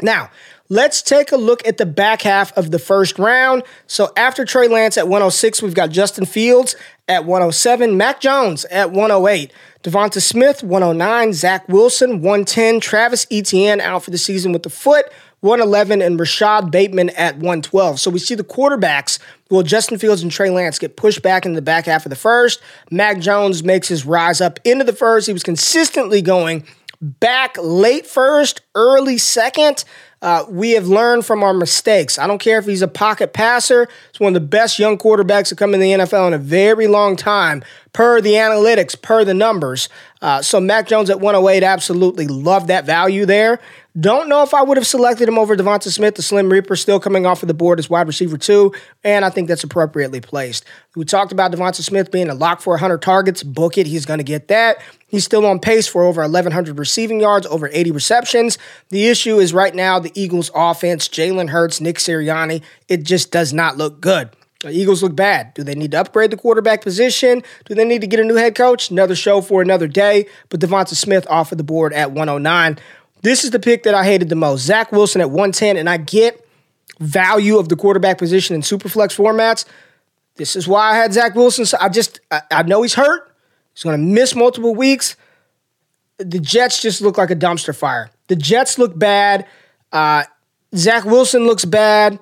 Now, 0.01 0.29
let's 0.69 1.01
take 1.01 1.33
a 1.33 1.35
look 1.35 1.67
at 1.67 1.77
the 1.77 1.85
back 1.85 2.21
half 2.21 2.57
of 2.57 2.71
the 2.71 2.79
first 2.79 3.19
round. 3.19 3.63
So 3.85 4.13
after 4.15 4.45
Trey 4.45 4.69
Lance 4.69 4.97
at 4.97 5.09
106, 5.09 5.61
we've 5.61 5.73
got 5.73 5.89
Justin 5.89 6.25
Fields 6.25 6.77
at 7.09 7.25
107, 7.25 7.97
Mac 7.97 8.21
Jones 8.21 8.63
at 8.65 8.91
108, 8.91 9.51
Devonta 9.83 10.21
Smith 10.21 10.63
109, 10.63 11.33
Zach 11.33 11.67
Wilson 11.67 12.21
110, 12.21 12.79
Travis 12.79 13.27
Etienne 13.29 13.81
out 13.81 14.03
for 14.03 14.11
the 14.11 14.17
season 14.17 14.53
with 14.53 14.63
the 14.63 14.69
foot. 14.69 15.05
111 15.41 16.01
and 16.01 16.19
Rashod 16.19 16.71
Bateman 16.71 17.09
at 17.11 17.35
112. 17.35 17.99
So 17.99 18.11
we 18.11 18.19
see 18.19 18.35
the 18.35 18.43
quarterbacks, 18.43 19.19
well, 19.49 19.63
Justin 19.63 19.97
Fields 19.97 20.21
and 20.21 20.31
Trey 20.31 20.49
Lance 20.49 20.79
get 20.79 20.97
pushed 20.97 21.21
back 21.21 21.45
into 21.45 21.55
the 21.55 21.61
back 21.61 21.85
half 21.85 22.05
of 22.05 22.09
the 22.09 22.15
first. 22.15 22.61
Mac 22.91 23.19
Jones 23.19 23.63
makes 23.63 23.87
his 23.87 24.05
rise 24.05 24.41
up 24.41 24.59
into 24.65 24.83
the 24.83 24.93
first. 24.93 25.27
He 25.27 25.33
was 25.33 25.43
consistently 25.43 26.21
going 26.21 26.65
back 27.01 27.55
late 27.61 28.05
first, 28.05 28.61
early 28.75 29.17
second. 29.17 29.85
Uh, 30.21 30.45
we 30.49 30.71
have 30.71 30.87
learned 30.87 31.25
from 31.25 31.43
our 31.43 31.53
mistakes. 31.53 32.19
I 32.19 32.27
don't 32.27 32.39
care 32.39 32.59
if 32.59 32.65
he's 32.65 32.81
a 32.81 32.89
pocket 32.89 33.31
passer. 33.31 33.87
It's 34.09 34.19
one 34.19 34.35
of 34.35 34.41
the 34.41 34.47
best 34.47 34.77
young 34.77 34.97
quarterbacks 34.97 35.47
to 35.47 35.55
come 35.55 35.73
in 35.73 35.79
the 35.79 35.91
NFL 35.91 36.27
in 36.27 36.33
a 36.33 36.37
very 36.37 36.87
long 36.87 37.15
time, 37.15 37.63
per 37.93 38.19
the 38.19 38.33
analytics, 38.33 39.01
per 39.01 39.23
the 39.23 39.33
numbers. 39.33 39.87
Uh, 40.21 40.41
so 40.41 40.59
Mac 40.59 40.87
Jones 40.87 41.09
at 41.09 41.21
108, 41.21 41.63
absolutely 41.63 42.27
love 42.27 42.67
that 42.67 42.85
value 42.85 43.25
there. 43.25 43.59
Don't 43.99 44.29
know 44.29 44.43
if 44.43 44.53
I 44.53 44.61
would 44.61 44.77
have 44.77 44.85
selected 44.85 45.27
him 45.27 45.37
over 45.37 45.55
Devonta 45.55 45.89
Smith, 45.89 46.15
the 46.15 46.21
Slim 46.21 46.49
Reaper, 46.49 46.75
still 46.75 46.99
coming 46.99 47.25
off 47.25 47.41
of 47.41 47.47
the 47.47 47.53
board 47.53 47.79
as 47.79 47.89
wide 47.89 48.07
receiver 48.07 48.37
two, 48.37 48.73
and 49.03 49.25
I 49.25 49.29
think 49.29 49.47
that's 49.47 49.63
appropriately 49.63 50.21
placed. 50.21 50.65
We 50.95 51.05
talked 51.05 51.31
about 51.31 51.51
Devonta 51.51 51.81
Smith 51.81 52.11
being 52.11 52.29
a 52.29 52.33
lock 52.33 52.61
for 52.61 52.73
100 52.73 53.01
targets. 53.01 53.43
Book 53.43 53.77
it, 53.77 53.87
he's 53.87 54.05
going 54.05 54.19
to 54.19 54.23
get 54.23 54.47
that. 54.49 54.77
He's 55.07 55.25
still 55.25 55.45
on 55.45 55.59
pace 55.59 55.87
for 55.87 56.03
over 56.03 56.21
1,100 56.21 56.77
receiving 56.77 57.19
yards, 57.19 57.47
over 57.47 57.69
80 57.71 57.91
receptions. 57.91 58.57
The 58.89 59.07
issue 59.07 59.39
is 59.39 59.53
right 59.53 59.73
now 59.73 59.99
the 59.99 60.11
Eagles' 60.13 60.51
offense, 60.53 61.07
Jalen 61.07 61.49
Hurts, 61.49 61.81
Nick 61.81 61.97
Sirianni, 61.97 62.61
it 62.87 63.03
just 63.03 63.31
does 63.31 63.53
not 63.53 63.77
look 63.77 63.99
good. 64.01 64.29
The 64.61 64.71
Eagles 64.71 65.01
look 65.01 65.15
bad. 65.15 65.53
Do 65.53 65.63
they 65.63 65.73
need 65.73 65.91
to 65.91 66.01
upgrade 66.01 66.31
the 66.31 66.37
quarterback 66.37 66.81
position? 66.81 67.43
Do 67.65 67.75
they 67.75 67.85
need 67.85 68.01
to 68.01 68.07
get 68.07 68.19
a 68.19 68.25
new 68.25 68.35
head 68.35 68.55
coach? 68.55 68.91
Another 68.91 69.15
show 69.15 69.39
for 69.39 69.61
another 69.61 69.87
day. 69.87 70.27
But 70.49 70.59
Devonta 70.59 70.95
Smith 70.95 71.25
off 71.29 71.53
of 71.53 71.57
the 71.57 71.63
board 71.63 71.93
at 71.93 72.11
109. 72.11 72.77
This 73.21 73.45
is 73.45 73.51
the 73.51 73.59
pick 73.59 73.83
that 73.83 73.95
I 73.95 74.03
hated 74.03 74.27
the 74.27 74.35
most. 74.35 74.63
Zach 74.63 74.91
Wilson 74.91 75.21
at 75.21 75.29
110, 75.29 75.77
and 75.77 75.89
I 75.89 75.97
get 75.97 76.45
value 76.99 77.57
of 77.57 77.69
the 77.69 77.77
quarterback 77.77 78.17
position 78.17 78.53
in 78.53 78.61
superflex 78.61 79.15
formats. 79.15 79.63
This 80.35 80.55
is 80.55 80.67
why 80.67 80.91
I 80.91 80.95
had 80.95 81.13
Zach 81.13 81.35
Wilson. 81.35 81.65
So 81.65 81.77
I 81.79 81.87
just 81.87 82.19
I, 82.29 82.41
I 82.51 82.63
know 82.63 82.81
he's 82.81 82.95
hurt. 82.95 83.31
He's 83.73 83.83
going 83.83 83.97
to 83.97 84.05
miss 84.05 84.35
multiple 84.35 84.75
weeks. 84.75 85.15
The 86.17 86.39
Jets 86.39 86.81
just 86.81 87.01
look 87.01 87.17
like 87.17 87.31
a 87.31 87.35
dumpster 87.35 87.73
fire. 87.73 88.09
The 88.27 88.35
Jets 88.35 88.77
look 88.77 88.97
bad. 88.97 89.47
Uh, 89.91 90.23
Zach 90.75 91.05
Wilson 91.05 91.45
looks 91.45 91.63
bad. 91.63 92.19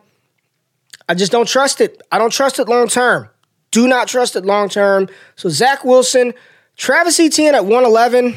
I 1.09 1.13
just 1.13 1.31
don't 1.31 1.47
trust 1.47 1.81
it. 1.81 2.01
I 2.11 2.17
don't 2.17 2.31
trust 2.31 2.59
it 2.59 2.67
long 2.67 2.87
term. 2.87 3.29
Do 3.71 3.87
not 3.87 4.07
trust 4.07 4.35
it 4.35 4.45
long 4.45 4.69
term. 4.69 5.07
So 5.35 5.49
Zach 5.49 5.83
Wilson, 5.83 6.33
Travis 6.75 7.19
Etienne 7.19 7.55
at 7.55 7.65
111. 7.65 8.35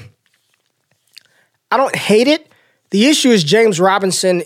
I 1.71 1.77
don't 1.77 1.95
hate 1.95 2.29
it. 2.29 2.51
The 2.91 3.07
issue 3.07 3.31
is 3.31 3.45
James 3.45 3.79
Robinson 3.79 4.43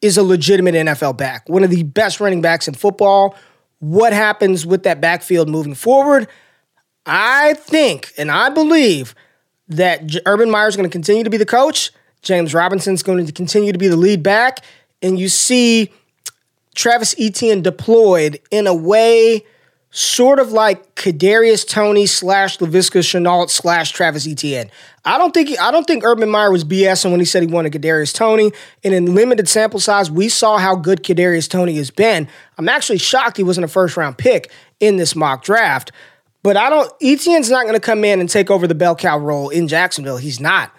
is 0.00 0.16
a 0.16 0.22
legitimate 0.22 0.74
NFL 0.74 1.16
back, 1.16 1.48
one 1.48 1.64
of 1.64 1.70
the 1.70 1.82
best 1.82 2.20
running 2.20 2.40
backs 2.40 2.68
in 2.68 2.74
football. 2.74 3.34
What 3.80 4.12
happens 4.12 4.64
with 4.64 4.84
that 4.84 5.00
backfield 5.00 5.48
moving 5.48 5.74
forward? 5.74 6.28
I 7.04 7.54
think 7.54 8.12
and 8.16 8.30
I 8.30 8.48
believe 8.48 9.14
that 9.68 10.14
Urban 10.26 10.50
Meyer 10.50 10.68
is 10.68 10.76
going 10.76 10.88
to 10.88 10.92
continue 10.92 11.24
to 11.24 11.30
be 11.30 11.36
the 11.36 11.46
coach. 11.46 11.90
James 12.22 12.54
Robinson's 12.54 13.02
going 13.02 13.24
to 13.26 13.32
continue 13.32 13.72
to 13.72 13.78
be 13.78 13.88
the 13.88 13.96
lead 13.96 14.22
back. 14.22 14.64
And 15.02 15.18
you 15.18 15.28
see 15.28 15.92
Travis 16.76 17.14
Etienne 17.18 17.62
deployed 17.62 18.40
in 18.52 18.66
a 18.68 18.74
way 18.74 19.44
sort 19.90 20.38
of 20.38 20.52
like 20.52 20.94
Kadarius 20.94 21.66
Toney 21.66 22.04
slash 22.04 22.58
Laviska 22.58 23.00
Shenault 23.00 23.48
slash 23.48 23.92
Travis 23.92 24.28
Etienne. 24.28 24.70
I 25.06 25.16
don't 25.16 25.32
think 25.32 25.58
I 25.58 25.70
don't 25.70 25.86
think 25.86 26.04
Urban 26.04 26.28
Meyer 26.28 26.52
was 26.52 26.64
BSing 26.64 27.10
when 27.12 27.20
he 27.20 27.24
said 27.24 27.42
he 27.42 27.46
wanted 27.46 27.72
Kadarius 27.72 28.14
Toney. 28.14 28.52
And 28.84 28.92
in 28.92 29.14
limited 29.14 29.48
sample 29.48 29.80
size, 29.80 30.10
we 30.10 30.28
saw 30.28 30.58
how 30.58 30.76
good 30.76 31.02
Kadarius 31.02 31.48
Toney 31.48 31.76
has 31.76 31.90
been. 31.90 32.28
I'm 32.58 32.68
actually 32.68 32.98
shocked 32.98 33.38
he 33.38 33.42
wasn't 33.42 33.64
a 33.64 33.68
first 33.68 33.96
round 33.96 34.18
pick 34.18 34.52
in 34.78 34.98
this 34.98 35.16
mock 35.16 35.42
draft. 35.42 35.92
But 36.42 36.58
I 36.58 36.68
don't 36.68 36.92
Etienne's 37.00 37.50
not 37.50 37.62
going 37.62 37.74
to 37.74 37.80
come 37.80 38.04
in 38.04 38.20
and 38.20 38.28
take 38.28 38.50
over 38.50 38.66
the 38.66 38.74
bell 38.74 38.94
cow 38.94 39.18
role 39.18 39.48
in 39.48 39.66
Jacksonville. 39.66 40.18
He's 40.18 40.40
not. 40.40 40.72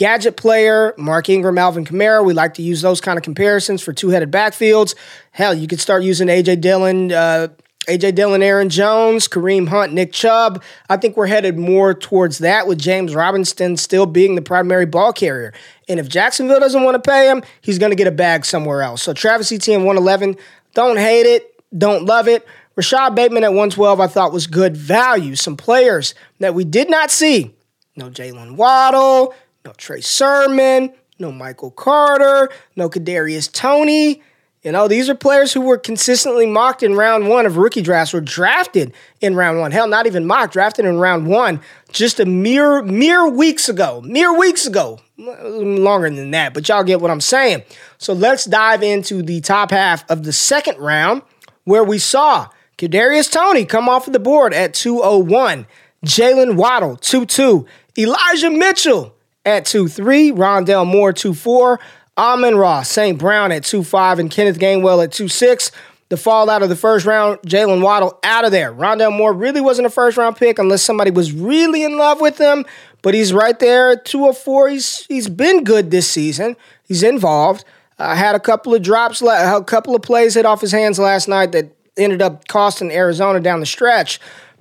Gadget 0.00 0.38
player, 0.38 0.94
Mark 0.96 1.28
Ingram, 1.28 1.58
Alvin 1.58 1.84
Kamara. 1.84 2.24
We 2.24 2.32
like 2.32 2.54
to 2.54 2.62
use 2.62 2.80
those 2.80 3.02
kind 3.02 3.18
of 3.18 3.22
comparisons 3.22 3.82
for 3.82 3.92
two-headed 3.92 4.30
backfields. 4.30 4.94
Hell, 5.30 5.52
you 5.52 5.68
could 5.68 5.78
start 5.78 6.04
using 6.04 6.28
AJ 6.28 6.62
Dillon, 6.62 7.12
uh, 7.12 7.48
AJ 7.86 8.14
Dillon, 8.14 8.42
Aaron 8.42 8.70
Jones, 8.70 9.28
Kareem 9.28 9.68
Hunt, 9.68 9.92
Nick 9.92 10.14
Chubb. 10.14 10.62
I 10.88 10.96
think 10.96 11.18
we're 11.18 11.26
headed 11.26 11.58
more 11.58 11.92
towards 11.92 12.38
that 12.38 12.66
with 12.66 12.78
James 12.78 13.14
Robinson 13.14 13.76
still 13.76 14.06
being 14.06 14.36
the 14.36 14.40
primary 14.40 14.86
ball 14.86 15.12
carrier. 15.12 15.52
And 15.86 16.00
if 16.00 16.08
Jacksonville 16.08 16.60
doesn't 16.60 16.82
want 16.82 16.94
to 16.94 17.10
pay 17.10 17.28
him, 17.28 17.42
he's 17.60 17.78
going 17.78 17.92
to 17.92 17.96
get 17.96 18.06
a 18.06 18.10
bag 18.10 18.46
somewhere 18.46 18.80
else. 18.80 19.02
So 19.02 19.12
Travis 19.12 19.52
Etienne 19.52 19.84
111, 19.84 20.38
don't 20.72 20.96
hate 20.96 21.26
it, 21.26 21.62
don't 21.76 22.06
love 22.06 22.26
it. 22.26 22.46
Rashod 22.74 23.14
Bateman 23.14 23.44
at 23.44 23.50
112, 23.50 24.00
I 24.00 24.06
thought 24.06 24.32
was 24.32 24.46
good 24.46 24.78
value. 24.78 25.36
Some 25.36 25.58
players 25.58 26.14
that 26.38 26.54
we 26.54 26.64
did 26.64 26.88
not 26.88 27.10
see. 27.10 27.54
No 27.96 28.08
Jalen 28.08 28.56
Waddle, 28.56 29.34
no 29.64 29.72
Trey 29.76 30.00
Sermon, 30.00 30.92
no 31.18 31.30
Michael 31.32 31.70
Carter, 31.70 32.50
no 32.76 32.88
Kadarius 32.88 33.50
Toney. 33.50 34.22
You 34.62 34.72
know, 34.72 34.88
these 34.88 35.08
are 35.08 35.14
players 35.14 35.54
who 35.54 35.62
were 35.62 35.78
consistently 35.78 36.44
mocked 36.44 36.82
in 36.82 36.94
round 36.94 37.28
one 37.28 37.46
of 37.46 37.56
rookie 37.56 37.80
drafts, 37.80 38.12
were 38.12 38.20
drafted 38.20 38.92
in 39.22 39.34
round 39.34 39.58
one. 39.58 39.72
Hell, 39.72 39.88
not 39.88 40.06
even 40.06 40.26
mocked, 40.26 40.52
drafted 40.52 40.84
in 40.84 40.98
round 40.98 41.26
one 41.26 41.60
just 41.92 42.20
a 42.20 42.26
mere 42.26 42.82
mere 42.82 43.26
weeks 43.28 43.68
ago. 43.70 44.02
Mere 44.04 44.36
weeks 44.36 44.66
ago. 44.66 45.00
Mm, 45.18 45.80
longer 45.80 46.10
than 46.10 46.30
that, 46.32 46.54
but 46.54 46.68
y'all 46.68 46.84
get 46.84 47.00
what 47.00 47.10
I'm 47.10 47.20
saying. 47.20 47.62
So 47.98 48.12
let's 48.12 48.44
dive 48.44 48.82
into 48.82 49.22
the 49.22 49.40
top 49.40 49.70
half 49.70 50.08
of 50.10 50.24
the 50.24 50.32
second 50.32 50.78
round, 50.78 51.22
where 51.64 51.84
we 51.84 51.98
saw 51.98 52.48
Kadarius 52.78 53.30
Toney 53.30 53.64
come 53.64 53.88
off 53.88 54.06
of 54.06 54.12
the 54.14 54.18
board 54.18 54.54
at 54.54 54.72
201, 54.72 55.66
Jalen 56.04 56.56
Waddle 56.56 56.96
2-2, 56.96 57.66
Elijah 57.98 58.50
Mitchell 58.50 59.14
at 59.44 59.64
2-3, 59.64 60.32
Rondale 60.32 60.86
Moore 60.86 61.12
2-4, 61.12 61.78
Amon 62.18 62.56
Ross, 62.56 62.90
St. 62.90 63.18
Brown 63.18 63.52
at 63.52 63.62
2-5, 63.62 64.18
and 64.18 64.30
Kenneth 64.30 64.58
Gainwell 64.58 65.02
at 65.02 65.10
2-6. 65.10 65.70
The 66.10 66.16
fallout 66.16 66.62
of 66.62 66.68
the 66.68 66.76
first 66.76 67.06
round, 67.06 67.38
Jalen 67.42 67.82
Waddle 67.82 68.18
out 68.24 68.44
of 68.44 68.50
there. 68.50 68.72
Rondale 68.72 69.16
Moore 69.16 69.32
really 69.32 69.60
wasn't 69.60 69.86
a 69.86 69.90
first 69.90 70.16
round 70.16 70.36
pick 70.36 70.58
unless 70.58 70.82
somebody 70.82 71.12
was 71.12 71.32
really 71.32 71.84
in 71.84 71.96
love 71.96 72.20
with 72.20 72.36
him, 72.36 72.66
but 73.00 73.14
he's 73.14 73.32
right 73.32 73.56
there 73.60 73.90
at 73.92 74.04
204. 74.06 74.70
He's 74.70 75.06
he's 75.06 75.28
been 75.28 75.62
good 75.62 75.92
this 75.92 76.10
season. 76.10 76.56
He's 76.82 77.04
involved. 77.04 77.64
Uh, 77.96 78.16
had 78.16 78.34
a 78.34 78.40
couple 78.40 78.74
of 78.74 78.82
drops, 78.82 79.22
a 79.22 79.62
couple 79.64 79.94
of 79.94 80.02
plays 80.02 80.34
hit 80.34 80.44
off 80.44 80.60
his 80.60 80.72
hands 80.72 80.98
last 80.98 81.28
night 81.28 81.52
that 81.52 81.76
ended 81.96 82.20
up 82.20 82.48
costing 82.48 82.90
Arizona 82.90 83.38
down 83.38 83.60
the 83.60 83.66
stretch. 83.66 84.18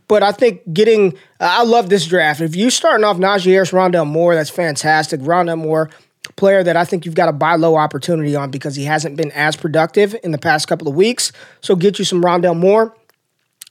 But 0.10 0.24
I 0.24 0.34
think 0.34 0.62
getting, 0.74 1.18
I 1.40 1.64
love 1.64 1.90
this 1.90 2.06
draft. 2.08 2.42
If 2.42 2.56
you 2.56 2.72
starting 2.72 3.06
off 3.06 3.18
Najee 3.18 3.52
Harris, 3.52 3.72
Rondale 3.72 4.08
Moore, 4.08 4.34
that's 4.36 4.50
fantastic. 4.50 5.22
Rondale 5.22 5.60
Moore, 5.60 5.90
player 6.36 6.64
that 6.64 6.76
I 6.76 6.84
think 6.84 7.06
you've 7.06 7.16
got 7.16 7.30
a 7.30 7.32
buy 7.32 7.56
low 7.56 7.76
opportunity 7.76 8.36
on 8.36 8.50
because 8.50 8.76
he 8.76 8.86
hasn't 8.86 9.16
been 9.16 9.32
as 9.32 9.56
productive 9.56 10.16
in 10.24 10.32
the 10.32 10.40
past 10.40 10.68
couple 10.68 10.88
of 10.88 10.96
weeks. 10.96 11.32
So 11.62 11.76
get 11.76 12.00
you 12.00 12.06
some 12.06 12.24
Rondale 12.24 12.58
Moore. 12.58 12.96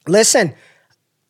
Listen, 0.07 0.55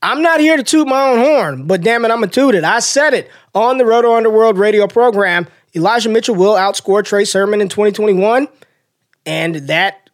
I'm 0.03 0.21
not 0.21 0.41
here 0.41 0.59
to 0.59 0.63
toot 0.63 0.87
my 0.87 1.09
own 1.09 1.19
horn, 1.19 1.67
but 1.67 1.81
damn 1.81 2.05
it, 2.05 2.11
I'm 2.11 2.23
a 2.23 2.29
toot 2.29 2.55
it. 2.55 2.63
I 2.63 2.81
said 2.81 3.15
it 3.15 3.31
on 3.55 3.79
the 3.79 3.87
Roto 3.87 4.15
Underworld 4.15 4.59
radio 4.59 4.87
program. 4.87 5.49
Elijah 5.75 6.11
Mitchell 6.11 6.35
will 6.35 6.55
outscore 6.55 7.03
Trey 7.03 7.25
Sermon 7.25 7.63
in 7.63 7.71
2021, 7.71 8.47
and 9.25 9.55
that 9.69 10.08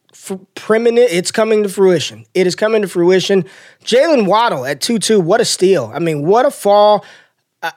preeminent, 0.54 1.08
it's 1.10 1.30
coming 1.30 1.62
to 1.62 1.68
fruition. 1.68 2.24
It 2.34 2.46
is 2.46 2.54
coming 2.54 2.82
to 2.82 2.88
fruition. 2.88 3.44
Jalen 3.84 4.26
Waddle 4.26 4.64
at 4.64 4.80
2 4.80 4.98
2, 4.98 5.20
what 5.20 5.40
a 5.40 5.44
steal. 5.44 5.90
I 5.94 5.98
mean, 5.98 6.26
what 6.26 6.46
a 6.46 6.50
fall. 6.50 7.04
Uh, 7.62 7.70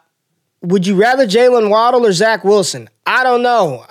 would 0.61 0.87
you 0.87 0.95
rather 0.95 1.25
Jalen 1.25 1.69
Waddle 1.69 2.05
or 2.05 2.11
Zach 2.11 2.43
Wilson? 2.43 2.89
I 3.05 3.23
don't 3.23 3.43
know. 3.43 3.85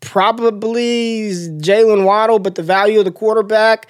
Probably 0.00 1.30
Jalen 1.58 2.04
Waddle, 2.04 2.38
but 2.38 2.54
the 2.54 2.62
value 2.62 2.98
of 2.98 3.04
the 3.04 3.12
quarterback, 3.12 3.88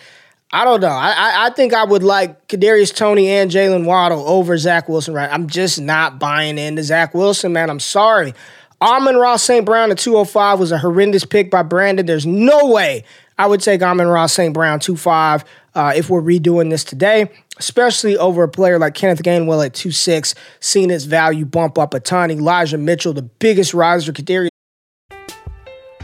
I 0.52 0.64
don't 0.64 0.80
know. 0.80 0.88
I, 0.88 1.46
I 1.46 1.50
think 1.50 1.74
I 1.74 1.84
would 1.84 2.04
like 2.04 2.46
Kadarius 2.46 2.94
Toney 2.94 3.28
and 3.28 3.50
Jalen 3.50 3.84
Waddle 3.86 4.20
over 4.28 4.56
Zach 4.56 4.88
Wilson. 4.88 5.12
Right? 5.12 5.28
I'm 5.30 5.48
just 5.48 5.80
not 5.80 6.20
buying 6.20 6.58
into 6.58 6.84
Zach 6.84 7.12
Wilson, 7.12 7.52
man. 7.52 7.70
I'm 7.70 7.80
sorry. 7.80 8.34
Amon-Ra 8.82 9.36
St. 9.36 9.64
Brown 9.64 9.90
at 9.90 9.98
205 9.98 10.58
was 10.58 10.72
a 10.72 10.78
horrendous 10.78 11.24
pick 11.24 11.50
by 11.50 11.62
Brandon. 11.62 12.04
There's 12.04 12.26
no 12.26 12.66
way 12.66 13.04
I 13.38 13.46
would 13.46 13.60
take 13.60 13.82
Amon 13.82 14.08
Ross 14.08 14.32
St. 14.32 14.52
Brown 14.52 14.78
2.5 14.78 15.44
uh, 15.74 15.92
if 15.96 16.10
we're 16.10 16.22
redoing 16.22 16.70
this 16.70 16.84
today, 16.84 17.30
especially 17.58 18.16
over 18.16 18.42
a 18.42 18.48
player 18.48 18.78
like 18.78 18.94
Kenneth 18.94 19.22
Gainwell 19.22 19.64
at 19.64 19.72
2.6, 19.72 20.34
seeing 20.60 20.88
his 20.88 21.04
value 21.04 21.44
bump 21.44 21.78
up 21.78 21.94
a 21.94 22.00
ton. 22.00 22.30
Elijah 22.30 22.78
Mitchell, 22.78 23.12
the 23.12 23.22
biggest 23.22 23.74
riser, 23.74 24.12
Kadarius. 24.12 24.48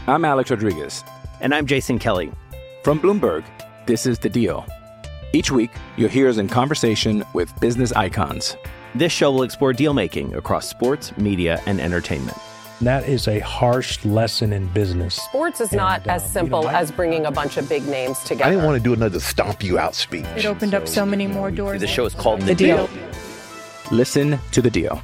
I'm 0.07 0.25
Alex 0.25 0.49
Rodriguez. 0.49 1.03
And 1.39 1.53
I'm 1.53 1.65
Jason 1.65 1.99
Kelly. 1.99 2.31
From 2.83 2.99
Bloomberg, 2.99 3.43
this 3.85 4.05
is 4.05 4.19
The 4.19 4.29
Deal. 4.29 4.65
Each 5.33 5.51
week, 5.51 5.71
you'll 5.97 6.09
hear 6.09 6.27
us 6.27 6.37
in 6.37 6.47
conversation 6.49 7.23
with 7.33 7.57
business 7.59 7.91
icons. 7.93 8.57
This 8.95 9.11
show 9.11 9.31
will 9.31 9.43
explore 9.43 9.71
deal 9.71 9.93
making 9.93 10.33
across 10.35 10.67
sports, 10.67 11.15
media, 11.17 11.61
and 11.65 11.79
entertainment. 11.79 12.37
That 12.81 13.07
is 13.07 13.27
a 13.27 13.39
harsh 13.39 14.03
lesson 14.03 14.51
in 14.51 14.65
business. 14.69 15.13
Sports 15.13 15.61
is 15.61 15.71
not 15.71 16.07
as 16.07 16.23
uh, 16.23 16.27
simple 16.27 16.67
as 16.67 16.91
bringing 16.91 17.27
a 17.27 17.31
bunch 17.31 17.57
of 17.57 17.69
big 17.69 17.85
names 17.85 18.17
together. 18.23 18.45
I 18.45 18.49
didn't 18.49 18.65
want 18.65 18.75
to 18.75 18.83
do 18.83 18.91
another 18.91 19.19
stomp 19.19 19.63
you 19.63 19.77
out 19.77 19.93
speech. 19.93 20.25
It 20.35 20.45
opened 20.45 20.73
up 20.73 20.87
so 20.87 21.05
many 21.05 21.27
more 21.27 21.51
doors. 21.51 21.79
The 21.79 21.85
show 21.85 22.05
is 22.05 22.15
called 22.15 22.41
The, 22.41 22.45
The 22.47 22.55
deal. 22.55 22.87
Deal. 22.87 23.03
Listen 23.91 24.39
to 24.51 24.63
the 24.63 24.71
deal. 24.71 24.99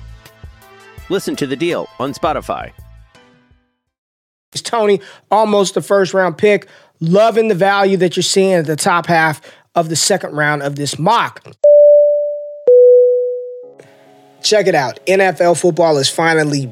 Listen 1.10 1.36
to 1.36 1.46
The 1.46 1.56
Deal 1.56 1.88
on 2.00 2.14
Spotify. 2.14 2.72
It's 4.54 4.62
Toney, 4.64 5.00
almost 5.30 5.76
the 5.76 5.82
first 5.84 6.16
round 6.16 6.38
pick. 6.38 6.68
Loving 7.00 7.48
the 7.48 7.56
value 7.56 7.98
that 7.98 8.16
you're 8.16 8.24
seeing 8.24 8.54
at 8.54 8.66
the 8.66 8.76
top 8.76 9.06
half 9.06 9.40
of 9.76 9.90
the 9.90 9.96
second 9.96 10.32
round 10.34 10.64
of 10.64 10.78
this 10.78 10.98
mock. 10.98 11.44
Check 14.42 14.66
it 14.66 14.74
out. 14.74 15.00
NFL 15.06 15.62
football 15.62 15.98
is 15.98 16.10
finally 16.10 16.72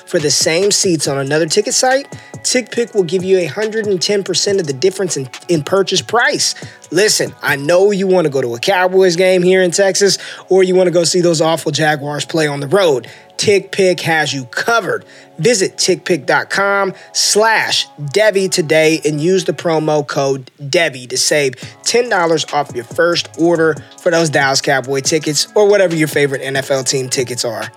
for 0.05 0.19
the 0.19 0.31
same 0.31 0.71
seats 0.71 1.07
on 1.07 1.17
another 1.17 1.45
ticket 1.45 1.73
site, 1.73 2.09
TickPick 2.43 2.95
will 2.95 3.03
give 3.03 3.23
you 3.23 3.37
110% 3.37 4.59
of 4.59 4.67
the 4.67 4.73
difference 4.73 5.17
in, 5.17 5.29
in 5.47 5.63
purchase 5.63 6.01
price. 6.01 6.55
Listen, 6.91 7.33
I 7.41 7.55
know 7.55 7.91
you 7.91 8.07
want 8.07 8.25
to 8.25 8.31
go 8.31 8.41
to 8.41 8.55
a 8.55 8.59
Cowboys 8.59 9.15
game 9.15 9.43
here 9.43 9.61
in 9.61 9.71
Texas, 9.71 10.17
or 10.49 10.63
you 10.63 10.75
want 10.75 10.87
to 10.87 10.91
go 10.91 11.03
see 11.03 11.21
those 11.21 11.39
awful 11.39 11.71
Jaguars 11.71 12.25
play 12.25 12.47
on 12.47 12.59
the 12.59 12.67
road. 12.67 13.07
TickPick 13.37 14.01
has 14.01 14.33
you 14.33 14.45
covered. 14.45 15.03
Visit 15.39 15.77
tickpick.com 15.77 16.93
slash 17.13 17.87
Debbie 18.11 18.49
today 18.49 19.01
and 19.03 19.19
use 19.19 19.45
the 19.45 19.53
promo 19.53 20.05
code 20.05 20.51
Debbie 20.69 21.07
to 21.07 21.17
save 21.17 21.53
$10 21.83 22.53
off 22.53 22.75
your 22.75 22.83
first 22.83 23.29
order 23.39 23.75
for 23.99 24.11
those 24.11 24.29
Dallas 24.29 24.61
Cowboy 24.61 24.99
tickets 25.01 25.47
or 25.55 25.67
whatever 25.67 25.95
your 25.95 26.07
favorite 26.07 26.41
NFL 26.41 26.87
team 26.87 27.09
tickets 27.09 27.43
are. 27.43 27.71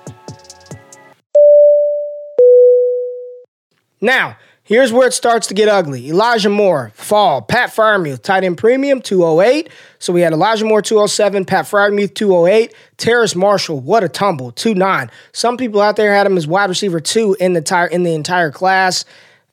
Now, 4.05 4.37
Here's 4.67 4.95
where 4.95 5.07
it 5.07 5.13
starts 5.13 5.47
to 5.49 5.55
get 5.55 5.69
ugly. 5.69 6.09
Elijah 6.09 6.49
Moore, 6.49 6.91
fall. 6.95 7.43
Pat 7.43 7.69
Freiermuth, 7.69 8.23
tight 8.23 8.45
end 8.45 8.57
premium, 8.57 9.03
208. 9.03 9.69
So 9.99 10.11
we 10.11 10.23
had 10.23 10.33
Elijah 10.33 10.65
Moore, 10.65 10.81
207. 10.81 11.45
Pat 11.45 11.67
Freiermuth, 11.67 12.15
208. 12.15 12.75
Terrace 12.97 13.37
Marshall, 13.37 13.81
what 13.81 14.03
a 14.03 14.09
tumble, 14.09 14.53
29. 14.53 15.11
Some 15.33 15.59
people 15.59 15.83
out 15.83 15.97
there 15.97 16.15
had 16.15 16.27
him 16.27 16.39
as 16.39 16.47
wide 16.47 16.71
receiver 16.71 16.99
two 16.99 17.37
in 17.39 17.53
the 17.53 17.59
entire 17.59 17.89
in 17.89 18.05
the 18.05 18.15
entire 18.15 18.51
class. 18.51 19.05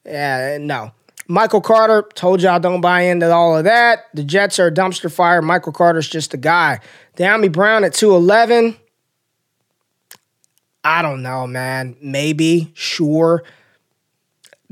Uh, 0.05 0.57
no. 0.61 0.91
Michael 1.27 1.61
Carter, 1.61 2.07
told 2.15 2.41
y'all 2.41 2.61
don't 2.61 2.79
buy 2.79 3.01
into 3.01 3.29
all 3.29 3.57
of 3.57 3.65
that. 3.65 4.05
The 4.13 4.23
Jets 4.23 4.59
are 4.59 4.67
a 4.67 4.71
dumpster 4.71 5.11
fire. 5.11 5.41
Michael 5.41 5.73
Carter's 5.73 6.07
just 6.07 6.33
a 6.33 6.37
guy. 6.37 6.79
Dyami 7.17 7.51
Brown 7.51 7.83
at 7.83 7.93
211. 7.93 8.77
I 10.85 11.01
don't 11.01 11.21
know, 11.21 11.47
man. 11.47 11.97
Maybe, 12.01 12.71
sure. 12.75 13.43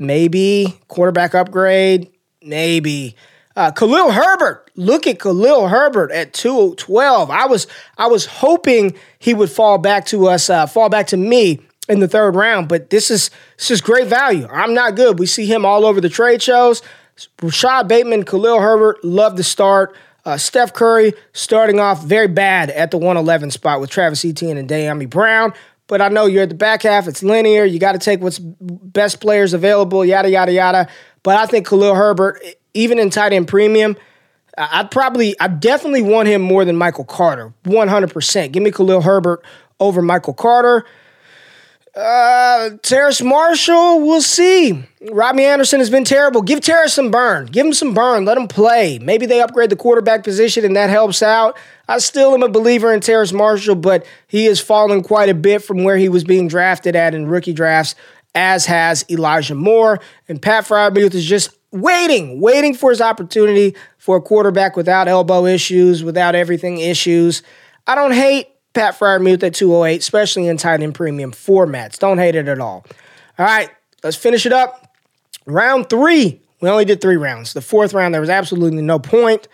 Maybe. 0.00 0.80
Quarterback 0.88 1.34
upgrade, 1.34 2.10
maybe. 2.42 3.14
Uh, 3.54 3.70
Khalil 3.70 4.12
Herbert, 4.12 4.70
look 4.74 5.06
at 5.06 5.20
Khalil 5.20 5.68
Herbert 5.68 6.10
at 6.10 6.32
212. 6.32 7.30
I 7.30 7.44
was 7.46 7.66
I 7.98 8.06
was 8.06 8.24
hoping 8.24 8.94
he 9.18 9.34
would 9.34 9.50
fall 9.50 9.76
back 9.76 10.06
to 10.06 10.28
us, 10.28 10.48
uh, 10.48 10.66
fall 10.66 10.88
back 10.88 11.08
to 11.08 11.18
me 11.18 11.60
in 11.86 12.00
the 12.00 12.08
third 12.08 12.34
round, 12.34 12.68
but 12.68 12.88
this 12.88 13.10
is 13.10 13.30
this 13.58 13.70
is 13.70 13.82
great 13.82 14.06
value. 14.06 14.48
I'm 14.50 14.72
not 14.72 14.94
good. 14.94 15.18
We 15.18 15.26
see 15.26 15.44
him 15.44 15.66
all 15.66 15.84
over 15.84 16.00
the 16.00 16.08
trade 16.08 16.40
shows. 16.40 16.80
Rashod 17.42 17.86
Bateman, 17.86 18.24
Khalil 18.24 18.60
Herbert, 18.60 19.04
love 19.04 19.36
the 19.36 19.44
start. 19.44 19.94
Uh, 20.24 20.36
Steph 20.36 20.72
Curry 20.72 21.12
starting 21.32 21.80
off 21.80 22.04
very 22.04 22.28
bad 22.28 22.70
at 22.70 22.90
the 22.90 22.98
111 22.98 23.50
spot 23.50 23.80
with 23.80 23.90
Travis 23.90 24.24
Etienne 24.24 24.56
and 24.56 24.68
Dyami 24.68 25.08
Brown. 25.08 25.52
But 25.90 26.00
I 26.00 26.08
know 26.08 26.26
you're 26.26 26.44
at 26.44 26.50
the 26.50 26.54
back 26.54 26.84
half. 26.84 27.08
It's 27.08 27.20
linear. 27.20 27.64
You 27.64 27.80
got 27.80 27.92
to 27.92 27.98
take 27.98 28.20
what's 28.20 28.38
best 28.38 29.20
players 29.20 29.54
available, 29.54 30.04
yada, 30.04 30.30
yada, 30.30 30.52
yada. 30.52 30.88
But 31.24 31.36
I 31.36 31.46
think 31.46 31.66
Khalil 31.66 31.96
Herbert, 31.96 32.40
even 32.74 33.00
in 33.00 33.10
tight 33.10 33.32
end 33.32 33.48
premium, 33.48 33.96
I'd 34.56 34.92
probably, 34.92 35.34
I 35.40 35.48
definitely 35.48 36.02
want 36.02 36.28
him 36.28 36.42
more 36.42 36.64
than 36.64 36.76
Michael 36.76 37.06
Carter, 37.06 37.52
100%. 37.64 38.52
Give 38.52 38.62
me 38.62 38.70
Khalil 38.70 39.00
Herbert 39.00 39.44
over 39.80 40.00
Michael 40.00 40.32
Carter. 40.32 40.86
Uh, 41.94 42.70
Terrace 42.82 43.20
Marshall, 43.20 44.00
we'll 44.00 44.22
see. 44.22 44.84
Robbie 45.10 45.44
Anderson 45.44 45.80
has 45.80 45.90
been 45.90 46.04
terrible. 46.04 46.40
Give 46.40 46.60
Terrace 46.60 46.94
some 46.94 47.10
burn. 47.10 47.46
Give 47.46 47.66
him 47.66 47.72
some 47.72 47.94
burn. 47.94 48.24
Let 48.24 48.38
him 48.38 48.46
play. 48.46 48.98
Maybe 49.00 49.26
they 49.26 49.40
upgrade 49.40 49.70
the 49.70 49.76
quarterback 49.76 50.22
position 50.22 50.64
and 50.64 50.76
that 50.76 50.88
helps 50.88 51.22
out. 51.22 51.58
I 51.88 51.98
still 51.98 52.32
am 52.32 52.44
a 52.44 52.48
believer 52.48 52.92
in 52.94 53.00
Terrace 53.00 53.32
Marshall, 53.32 53.74
but 53.74 54.06
he 54.28 54.44
has 54.44 54.60
fallen 54.60 55.02
quite 55.02 55.28
a 55.28 55.34
bit 55.34 55.64
from 55.64 55.82
where 55.82 55.96
he 55.96 56.08
was 56.08 56.22
being 56.22 56.46
drafted 56.46 56.94
at 56.94 57.14
in 57.14 57.26
rookie 57.26 57.52
drafts, 57.52 57.96
as 58.36 58.66
has 58.66 59.04
Elijah 59.10 59.56
Moore. 59.56 59.98
And 60.28 60.40
Pat 60.40 60.64
Freiermuth 60.64 61.14
is 61.14 61.24
just 61.24 61.50
waiting, 61.72 62.40
waiting 62.40 62.74
for 62.74 62.90
his 62.90 63.00
opportunity 63.00 63.74
for 63.98 64.16
a 64.18 64.22
quarterback 64.22 64.76
without 64.76 65.08
elbow 65.08 65.46
issues, 65.46 66.04
without 66.04 66.36
everything 66.36 66.78
issues. 66.78 67.42
I 67.88 67.96
don't 67.96 68.12
hate 68.12 68.49
Pat 68.72 68.98
Freiermuth 68.98 69.42
at 69.42 69.54
208, 69.54 70.00
especially 70.00 70.46
in 70.46 70.56
tight 70.56 70.82
end 70.82 70.94
premium 70.94 71.32
formats. 71.32 71.98
Don't 71.98 72.18
hate 72.18 72.34
it 72.34 72.48
at 72.48 72.60
all. 72.60 72.84
All 73.38 73.46
right, 73.46 73.70
let's 74.02 74.16
finish 74.16 74.46
it 74.46 74.52
up. 74.52 74.94
Round 75.46 75.88
three. 75.88 76.40
We 76.60 76.68
only 76.68 76.84
did 76.84 77.00
three 77.00 77.16
rounds. 77.16 77.52
The 77.52 77.62
fourth 77.62 77.94
round, 77.94 78.12
there 78.14 78.20
was 78.20 78.30
absolutely 78.30 78.82
no 78.82 78.98
point. 78.98 79.48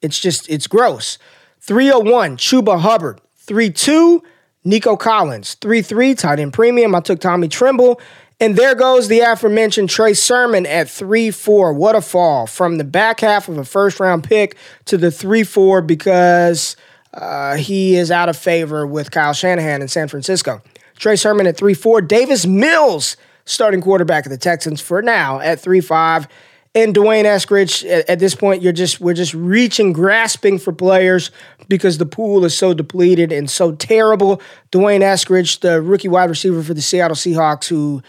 It's 0.00 0.18
just, 0.18 0.48
it's 0.48 0.66
gross. 0.66 1.18
301, 1.60 2.36
Chuba 2.36 2.80
Hubbard. 2.80 3.20
3 3.38 3.70
2, 3.70 4.22
Nico 4.64 4.96
Collins. 4.96 5.54
3 5.54 5.82
3, 5.82 6.14
tight 6.14 6.38
end 6.38 6.52
premium. 6.52 6.94
I 6.94 7.00
took 7.00 7.20
Tommy 7.20 7.48
Tremble. 7.48 8.00
And 8.40 8.56
there 8.56 8.74
goes 8.74 9.06
the 9.06 9.20
aforementioned 9.20 9.88
Trey 9.88 10.14
Sermon 10.14 10.66
at 10.66 10.88
3 10.88 11.30
4. 11.30 11.72
What 11.72 11.94
a 11.94 12.00
fall 12.00 12.46
from 12.46 12.78
the 12.78 12.84
back 12.84 13.20
half 13.20 13.48
of 13.48 13.58
a 13.58 13.64
first 13.64 14.00
round 14.00 14.24
pick 14.24 14.56
to 14.86 14.96
the 14.96 15.10
3 15.10 15.44
4 15.44 15.82
because 15.82 16.76
uh, 17.14 17.56
he 17.56 17.96
is 17.96 18.10
out 18.10 18.28
of 18.28 18.36
favor 18.36 18.86
with 18.86 19.10
Kyle 19.10 19.32
Shanahan 19.32 19.82
in 19.82 19.88
San 19.88 20.08
Francisco. 20.08 20.62
Trey 20.96 21.16
Sermon 21.16 21.46
at 21.46 21.56
3 21.56 21.74
4. 21.74 22.02
Davis 22.02 22.46
Mills, 22.46 23.16
starting 23.44 23.80
quarterback 23.80 24.24
of 24.24 24.30
the 24.30 24.38
Texans 24.38 24.80
for 24.80 25.02
now 25.02 25.40
at 25.40 25.60
3 25.60 25.80
5. 25.80 26.28
And 26.74 26.94
D'Wayne 26.94 27.26
Eskridge, 27.26 27.84
at, 27.86 28.08
at, 28.08 28.18
this 28.18 28.34
point, 28.34 28.62
you're 28.62 28.72
just 28.72 28.98
we're 28.98 29.12
just 29.12 29.34
reaching, 29.34 29.92
grasping 29.92 30.58
for 30.58 30.72
players 30.72 31.30
because 31.68 31.98
the 31.98 32.06
pool 32.06 32.46
is 32.46 32.56
so 32.56 32.72
depleted 32.72 33.30
and 33.30 33.50
so 33.50 33.72
terrible. 33.72 34.40
D'Wayne 34.70 35.02
Eskridge, 35.02 35.60
the 35.60 35.82
rookie 35.82 36.08
wide 36.08 36.30
receiver 36.30 36.62
for 36.62 36.72
the 36.72 36.80
Seattle 36.80 37.16
Seahawks, 37.16 37.68
who 37.68 38.02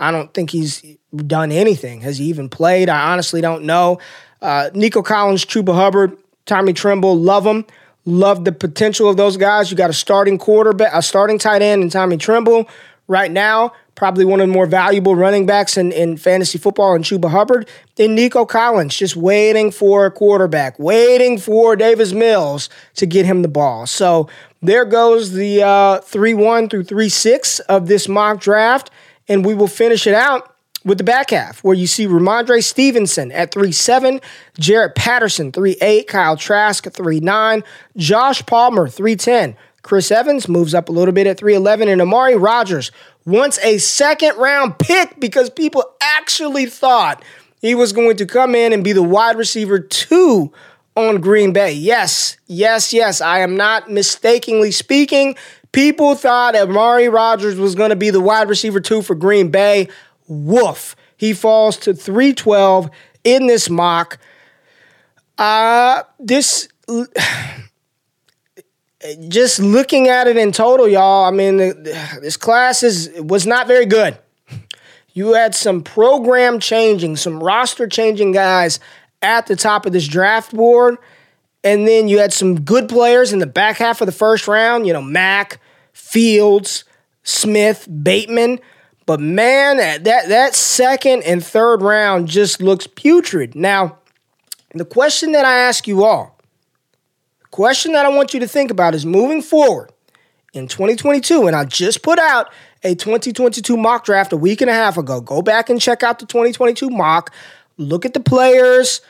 I 0.00 0.10
don't 0.10 0.34
think 0.34 0.50
he's 0.50 0.82
done 1.14 1.52
anything. 1.52 2.00
Has 2.00 2.18
he 2.18 2.24
even 2.24 2.48
played? 2.48 2.88
I 2.88 3.12
honestly 3.12 3.40
don't 3.40 3.64
know. 3.64 4.00
Uh, 4.42 4.70
Nico 4.74 5.02
Collins, 5.02 5.44
Chuba 5.44 5.74
Hubbard, 5.74 6.16
Tommy 6.44 6.72
Tremble, 6.72 7.16
love 7.16 7.44
them. 7.44 7.66
Love 8.08 8.46
the 8.46 8.52
potential 8.52 9.06
of 9.10 9.18
those 9.18 9.36
guys. 9.36 9.70
You 9.70 9.76
got 9.76 9.90
a 9.90 9.92
starting 9.92 10.38
quarterback, 10.38 10.92
a 10.94 11.02
starting 11.02 11.38
tight 11.38 11.60
end, 11.60 11.82
and 11.82 11.92
Tommy 11.92 12.16
Tremble. 12.16 12.66
Right 13.06 13.30
now, 13.30 13.74
probably 13.96 14.24
one 14.24 14.40
of 14.40 14.48
the 14.48 14.52
more 14.52 14.64
valuable 14.64 15.14
running 15.14 15.44
backs 15.44 15.76
in, 15.76 15.92
in 15.92 16.16
fantasy 16.16 16.56
football 16.56 16.94
and 16.94 17.04
Chuba 17.04 17.30
Hubbard. 17.30 17.68
And 17.98 18.14
Nico 18.14 18.46
Collins, 18.46 18.96
just 18.96 19.14
waiting 19.14 19.70
for 19.70 20.06
a 20.06 20.10
quarterback, 20.10 20.78
waiting 20.78 21.36
for 21.36 21.76
Davis 21.76 22.12
Mills 22.12 22.70
to 22.94 23.04
get 23.04 23.26
him 23.26 23.42
the 23.42 23.48
ball. 23.48 23.86
So 23.86 24.30
there 24.62 24.86
goes 24.86 25.32
the 25.32 25.62
uh, 25.62 25.98
3 26.00 26.32
1 26.32 26.70
through 26.70 26.84
3 26.84 27.10
6 27.10 27.60
of 27.60 27.88
this 27.88 28.08
mock 28.08 28.40
draft. 28.40 28.90
And 29.28 29.44
we 29.44 29.52
will 29.52 29.68
finish 29.68 30.06
it 30.06 30.14
out 30.14 30.56
with 30.84 30.98
the 30.98 31.04
back 31.04 31.30
half, 31.30 31.62
where 31.64 31.74
you 31.74 31.86
see 31.86 32.06
Rhamondre 32.06 32.62
Stevenson 32.62 33.32
at 33.32 33.52
3'7, 33.52 34.22
Jaret 34.60 34.94
Patterson 34.94 35.52
3'8, 35.52 36.06
Kyle 36.06 36.36
Trask 36.36 36.84
3'9, 36.84 37.64
Josh 37.96 38.46
Palmer 38.46 38.86
3'10, 38.86 39.56
Chris 39.82 40.10
Evans 40.10 40.48
moves 40.48 40.74
up 40.74 40.88
a 40.88 40.92
little 40.92 41.12
bit 41.12 41.26
at 41.26 41.38
3'11, 41.38 41.90
and 41.90 42.00
Amari 42.00 42.36
Rogers 42.36 42.92
wants 43.24 43.58
a 43.62 43.78
second 43.78 44.36
round 44.36 44.78
pick 44.78 45.18
because 45.20 45.50
people 45.50 45.84
actually 46.00 46.66
thought 46.66 47.22
he 47.60 47.74
was 47.74 47.92
going 47.92 48.16
to 48.16 48.26
come 48.26 48.54
in 48.54 48.72
and 48.72 48.84
be 48.84 48.92
the 48.92 49.02
wide 49.02 49.36
receiver 49.36 49.78
two 49.78 50.52
on 50.96 51.20
Green 51.20 51.52
Bay. 51.52 51.72
Yes, 51.72 52.36
yes, 52.46 52.92
yes. 52.92 53.20
I 53.20 53.40
am 53.40 53.56
not 53.56 53.90
mistakenly 53.90 54.70
speaking. 54.70 55.36
People 55.72 56.14
thought 56.14 56.56
Amari 56.56 57.08
Rogers 57.08 57.56
was 57.56 57.74
going 57.74 57.90
to 57.90 57.96
be 57.96 58.10
the 58.10 58.20
wide 58.20 58.48
receiver 58.48 58.80
two 58.80 59.02
for 59.02 59.14
Green 59.14 59.50
Bay. 59.50 59.88
Woof. 60.28 60.94
He 61.16 61.32
falls 61.32 61.76
to 61.78 61.94
312 61.94 62.90
in 63.24 63.46
this 63.46 63.68
mock. 63.68 64.18
Uh, 65.36 66.02
this. 66.18 66.68
Just 69.28 69.60
looking 69.60 70.08
at 70.08 70.26
it 70.26 70.36
in 70.36 70.50
total, 70.50 70.88
y'all, 70.88 71.24
I 71.24 71.30
mean, 71.30 71.56
this 71.56 72.36
class 72.36 72.82
is 72.82 73.08
was 73.16 73.46
not 73.46 73.68
very 73.68 73.86
good. 73.86 74.18
You 75.12 75.34
had 75.34 75.54
some 75.54 75.82
program 75.82 76.58
changing, 76.58 77.16
some 77.16 77.42
roster 77.42 77.86
changing 77.86 78.32
guys 78.32 78.80
at 79.22 79.46
the 79.46 79.56
top 79.56 79.86
of 79.86 79.92
this 79.92 80.06
draft 80.06 80.54
board. 80.54 80.98
And 81.64 81.88
then 81.88 82.08
you 82.08 82.18
had 82.18 82.32
some 82.32 82.60
good 82.60 82.88
players 82.88 83.32
in 83.32 83.40
the 83.40 83.46
back 83.46 83.78
half 83.78 84.00
of 84.00 84.06
the 84.06 84.12
first 84.12 84.46
round, 84.46 84.86
you 84.86 84.92
know, 84.92 85.02
Mac, 85.02 85.60
Fields, 85.92 86.84
Smith, 87.24 87.88
Bateman. 88.02 88.60
But 89.08 89.20
man, 89.20 89.78
that 89.78 90.28
that 90.28 90.54
second 90.54 91.22
and 91.22 91.42
third 91.42 91.80
round 91.80 92.28
just 92.28 92.60
looks 92.60 92.86
putrid. 92.86 93.54
Now, 93.54 93.96
the 94.74 94.84
question 94.84 95.32
that 95.32 95.46
I 95.46 95.60
ask 95.60 95.88
you 95.88 96.04
all, 96.04 96.38
the 97.40 97.46
question 97.46 97.92
that 97.92 98.04
I 98.04 98.10
want 98.10 98.34
you 98.34 98.40
to 98.40 98.46
think 98.46 98.70
about 98.70 98.94
is 98.94 99.06
moving 99.06 99.40
forward 99.40 99.90
in 100.52 100.68
2022, 100.68 101.46
and 101.46 101.56
I 101.56 101.64
just 101.64 102.02
put 102.02 102.18
out 102.18 102.52
a 102.84 102.94
2022 102.94 103.78
mock 103.78 104.04
draft 104.04 104.34
a 104.34 104.36
week 104.36 104.60
and 104.60 104.68
a 104.68 104.74
half 104.74 104.98
ago. 104.98 105.22
Go 105.22 105.40
back 105.40 105.70
and 105.70 105.80
check 105.80 106.02
out 106.02 106.18
the 106.18 106.26
2022 106.26 106.90
mock. 106.90 107.32
Look 107.78 108.04
at 108.04 108.12
the 108.12 108.20
players. 108.20 109.00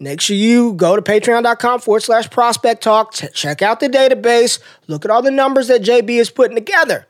Make 0.00 0.20
sure 0.20 0.34
you 0.34 0.72
go 0.72 0.96
to 0.96 1.02
patreon.com 1.02 1.78
forward 1.78 2.02
slash 2.02 2.28
prospect 2.28 2.82
talk. 2.82 3.12
check 3.12 3.62
out 3.62 3.78
the 3.78 3.88
database. 3.88 4.58
Look 4.88 5.04
at 5.04 5.12
all 5.12 5.22
the 5.22 5.30
numbers 5.30 5.68
that 5.68 5.82
JB 5.82 6.10
is 6.10 6.28
putting 6.28 6.56
together. 6.56 7.06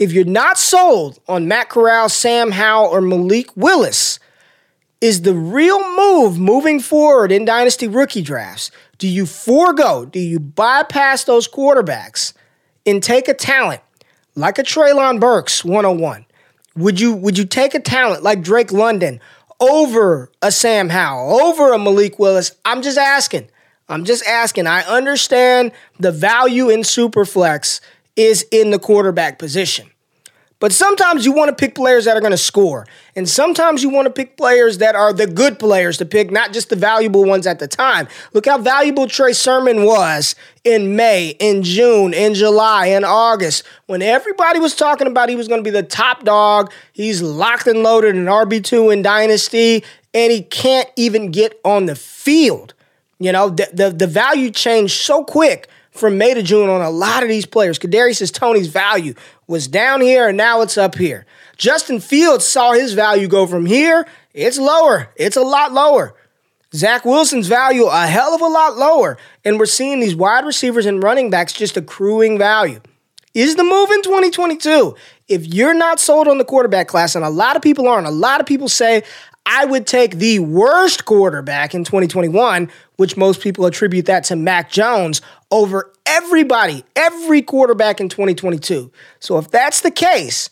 If 0.00 0.14
you're 0.14 0.24
not 0.24 0.58
sold 0.58 1.20
on 1.28 1.46
Matt 1.46 1.68
Corral, 1.68 2.08
Sam 2.08 2.52
Howell, 2.52 2.88
or 2.88 3.02
Malik 3.02 3.54
Willis, 3.54 4.18
is 5.02 5.20
the 5.22 5.34
real 5.34 5.78
move 5.94 6.38
moving 6.38 6.80
forward 6.80 7.30
in 7.30 7.44
dynasty 7.44 7.86
rookie 7.86 8.22
drafts? 8.22 8.70
Do 8.96 9.06
you 9.06 9.26
forego, 9.26 10.06
do 10.06 10.18
you 10.18 10.40
bypass 10.40 11.24
those 11.24 11.46
quarterbacks 11.46 12.32
and 12.86 13.02
take 13.02 13.28
a 13.28 13.34
talent 13.34 13.82
like 14.34 14.58
a 14.58 14.62
Treylon 14.62 15.20
Burks 15.20 15.66
101? 15.66 16.24
Would 16.76 16.98
you 16.98 17.12
would 17.12 17.36
you 17.36 17.44
take 17.44 17.74
a 17.74 17.80
talent 17.80 18.22
like 18.22 18.40
Drake 18.40 18.72
London 18.72 19.20
over 19.60 20.32
a 20.40 20.50
Sam 20.50 20.88
Howell, 20.88 21.42
over 21.42 21.74
a 21.74 21.78
Malik 21.78 22.18
Willis? 22.18 22.52
I'm 22.64 22.80
just 22.80 22.96
asking. 22.96 23.50
I'm 23.86 24.06
just 24.06 24.24
asking. 24.24 24.66
I 24.66 24.80
understand 24.82 25.72
the 25.98 26.12
value 26.12 26.70
in 26.70 26.80
Superflex 26.80 27.82
is 28.16 28.46
in 28.50 28.70
the 28.70 28.78
quarterback 28.78 29.38
position. 29.38 29.89
But 30.60 30.72
sometimes 30.72 31.24
you 31.24 31.32
want 31.32 31.48
to 31.48 31.54
pick 31.54 31.74
players 31.74 32.04
that 32.04 32.16
are 32.16 32.20
going 32.20 32.32
to 32.32 32.36
score. 32.36 32.86
And 33.16 33.26
sometimes 33.26 33.82
you 33.82 33.88
want 33.88 34.06
to 34.06 34.12
pick 34.12 34.36
players 34.36 34.76
that 34.78 34.94
are 34.94 35.12
the 35.12 35.26
good 35.26 35.58
players 35.58 35.96
to 35.98 36.04
pick, 36.04 36.30
not 36.30 36.52
just 36.52 36.68
the 36.68 36.76
valuable 36.76 37.24
ones 37.24 37.46
at 37.46 37.58
the 37.58 37.66
time. 37.66 38.06
Look 38.34 38.44
how 38.44 38.58
valuable 38.58 39.08
Trey 39.08 39.32
Sermon 39.32 39.84
was 39.84 40.34
in 40.62 40.94
May, 40.96 41.30
in 41.40 41.62
June, 41.62 42.12
in 42.12 42.34
July, 42.34 42.88
in 42.88 43.04
August, 43.04 43.64
when 43.86 44.02
everybody 44.02 44.58
was 44.58 44.76
talking 44.76 45.06
about 45.06 45.30
he 45.30 45.36
was 45.36 45.48
going 45.48 45.60
to 45.60 45.64
be 45.64 45.70
the 45.70 45.82
top 45.82 46.24
dog. 46.24 46.70
He's 46.92 47.22
locked 47.22 47.66
and 47.66 47.82
loaded 47.82 48.14
in 48.14 48.26
RB2 48.26 48.92
in 48.92 49.00
Dynasty, 49.00 49.82
and 50.12 50.30
he 50.30 50.42
can't 50.42 50.90
even 50.94 51.30
get 51.30 51.58
on 51.64 51.86
the 51.86 51.96
field. 51.96 52.74
You 53.18 53.32
know, 53.32 53.48
the, 53.48 53.68
the, 53.72 53.90
the 53.90 54.06
value 54.06 54.50
changed 54.50 55.00
so 55.00 55.24
quick 55.24 55.68
from 55.90 56.18
May 56.18 56.34
to 56.34 56.42
June 56.42 56.68
on 56.68 56.80
a 56.80 56.90
lot 56.90 57.22
of 57.22 57.28
these 57.28 57.46
players. 57.46 57.78
Kadarius 57.78 58.32
Toney's 58.32 58.68
value 58.68 59.14
was 59.50 59.66
down 59.66 60.00
here 60.00 60.28
and 60.28 60.36
now 60.36 60.62
it's 60.62 60.78
up 60.78 60.94
here. 60.94 61.26
Justin 61.56 62.00
Fields 62.00 62.46
saw 62.46 62.72
his 62.72 62.94
value 62.94 63.28
go 63.28 63.46
from 63.46 63.66
here, 63.66 64.06
it's 64.32 64.58
lower. 64.58 65.10
It's 65.16 65.36
a 65.36 65.42
lot 65.42 65.72
lower. 65.72 66.14
Zach 66.72 67.04
Wilson's 67.04 67.48
value 67.48 67.86
a 67.86 68.06
hell 68.06 68.32
of 68.32 68.40
a 68.40 68.46
lot 68.46 68.76
lower. 68.76 69.18
And 69.44 69.58
we're 69.58 69.66
seeing 69.66 69.98
these 69.98 70.14
wide 70.14 70.46
receivers 70.46 70.86
and 70.86 71.02
running 71.02 71.28
backs 71.28 71.52
just 71.52 71.76
accruing 71.76 72.38
value. 72.38 72.80
Is 73.34 73.56
the 73.56 73.64
move 73.64 73.90
in 73.90 74.02
2022? 74.02 74.94
If 75.28 75.46
you're 75.46 75.74
not 75.74 76.00
sold 76.00 76.28
on 76.28 76.38
the 76.38 76.44
quarterback 76.44 76.88
class, 76.88 77.14
and 77.14 77.24
a 77.24 77.30
lot 77.30 77.56
of 77.56 77.62
people 77.62 77.88
aren't, 77.88 78.06
a 78.06 78.10
lot 78.10 78.40
of 78.40 78.46
people 78.46 78.68
say, 78.68 79.02
I 79.46 79.64
would 79.64 79.86
take 79.86 80.16
the 80.16 80.38
worst 80.40 81.04
quarterback 81.06 81.74
in 81.74 81.84
2021, 81.84 82.70
which 82.96 83.16
most 83.16 83.40
people 83.40 83.66
attribute 83.66 84.06
that 84.06 84.24
to 84.24 84.36
Mac 84.36 84.70
Jones, 84.70 85.22
over 85.50 85.92
everybody, 86.06 86.84
every 86.96 87.42
quarterback 87.42 88.00
in 88.00 88.08
2022. 88.08 88.90
So 89.18 89.38
if 89.38 89.50
that's 89.50 89.80
the 89.80 89.90
case, 89.90 90.50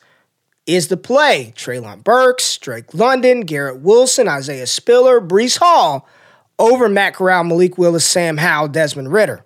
is 0.68 0.88
the 0.88 0.96
play 0.98 1.54
Treylon 1.56 2.04
Burks, 2.04 2.58
Drake 2.58 2.92
London, 2.92 3.40
Garrett 3.40 3.80
Wilson, 3.80 4.28
Isaiah 4.28 4.66
Spiller, 4.66 5.20
Breece 5.20 5.58
Hall 5.58 6.06
over 6.58 6.88
Matt 6.88 7.14
Corral, 7.14 7.44
Malik 7.44 7.78
Willis, 7.78 8.04
Sam 8.04 8.36
Howell, 8.36 8.68
Desmond 8.68 9.10
Ridder? 9.10 9.44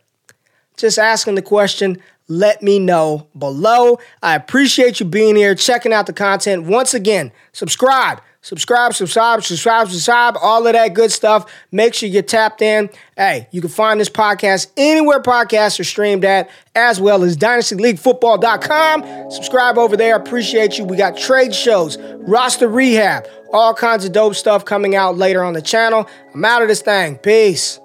Just 0.77 0.99
asking 0.99 1.37
the 1.37 1.43
question. 1.43 2.03
Let 2.29 2.63
me 2.63 2.79
know 2.79 3.29
below. 3.37 3.99
I 4.23 4.35
appreciate 4.35 5.01
you 5.01 5.07
being 5.07 5.37
here, 5.37 5.55
checking 5.55 5.93
out 5.93 6.07
the 6.07 6.13
content. 6.13 6.65
Once 6.65 6.95
again, 6.95 7.33
subscribe 7.53 8.21
subscribe, 8.43 8.93
subscribe, 8.93 9.43
subscribe, 9.43 9.89
subscribe, 9.89 10.37
all 10.41 10.67
of 10.67 10.73
that 10.75 10.93
good 10.93 11.11
stuff. 11.11 11.51
Make 11.71 11.95
sure 11.95 12.09
you're 12.09 12.23
tapped 12.23 12.61
in. 12.61 12.91
Hey, 13.17 13.49
you 13.51 13.61
can 13.61 13.71
find 13.71 13.99
this 14.01 14.11
podcast 14.11 14.71
anywhere 14.77 15.21
podcasts 15.23 15.81
are 15.81 15.85
streamed 15.85 16.25
at, 16.25 16.51
as 16.75 17.01
well 17.01 17.23
as 17.23 17.37
dynastyleaguefootball.com. 17.37 19.31
Subscribe 19.31 19.79
over 19.79 19.97
there. 19.97 20.17
Appreciate 20.17 20.77
you. 20.77 20.85
We 20.85 20.97
got 20.97 21.17
trade 21.17 21.55
shows, 21.55 21.97
roster 21.99 22.69
rehab, 22.69 23.27
all 23.53 23.73
kinds 23.75 24.05
of 24.05 24.13
dope 24.13 24.35
stuff 24.35 24.65
coming 24.65 24.95
out 24.95 25.17
later 25.17 25.43
on 25.43 25.55
the 25.55 25.63
channel. 25.63 26.09
I'm 26.35 26.45
out 26.45 26.63
of 26.63 26.69
this 26.69 26.83
thing. 26.83 27.17
Peace. 27.19 27.79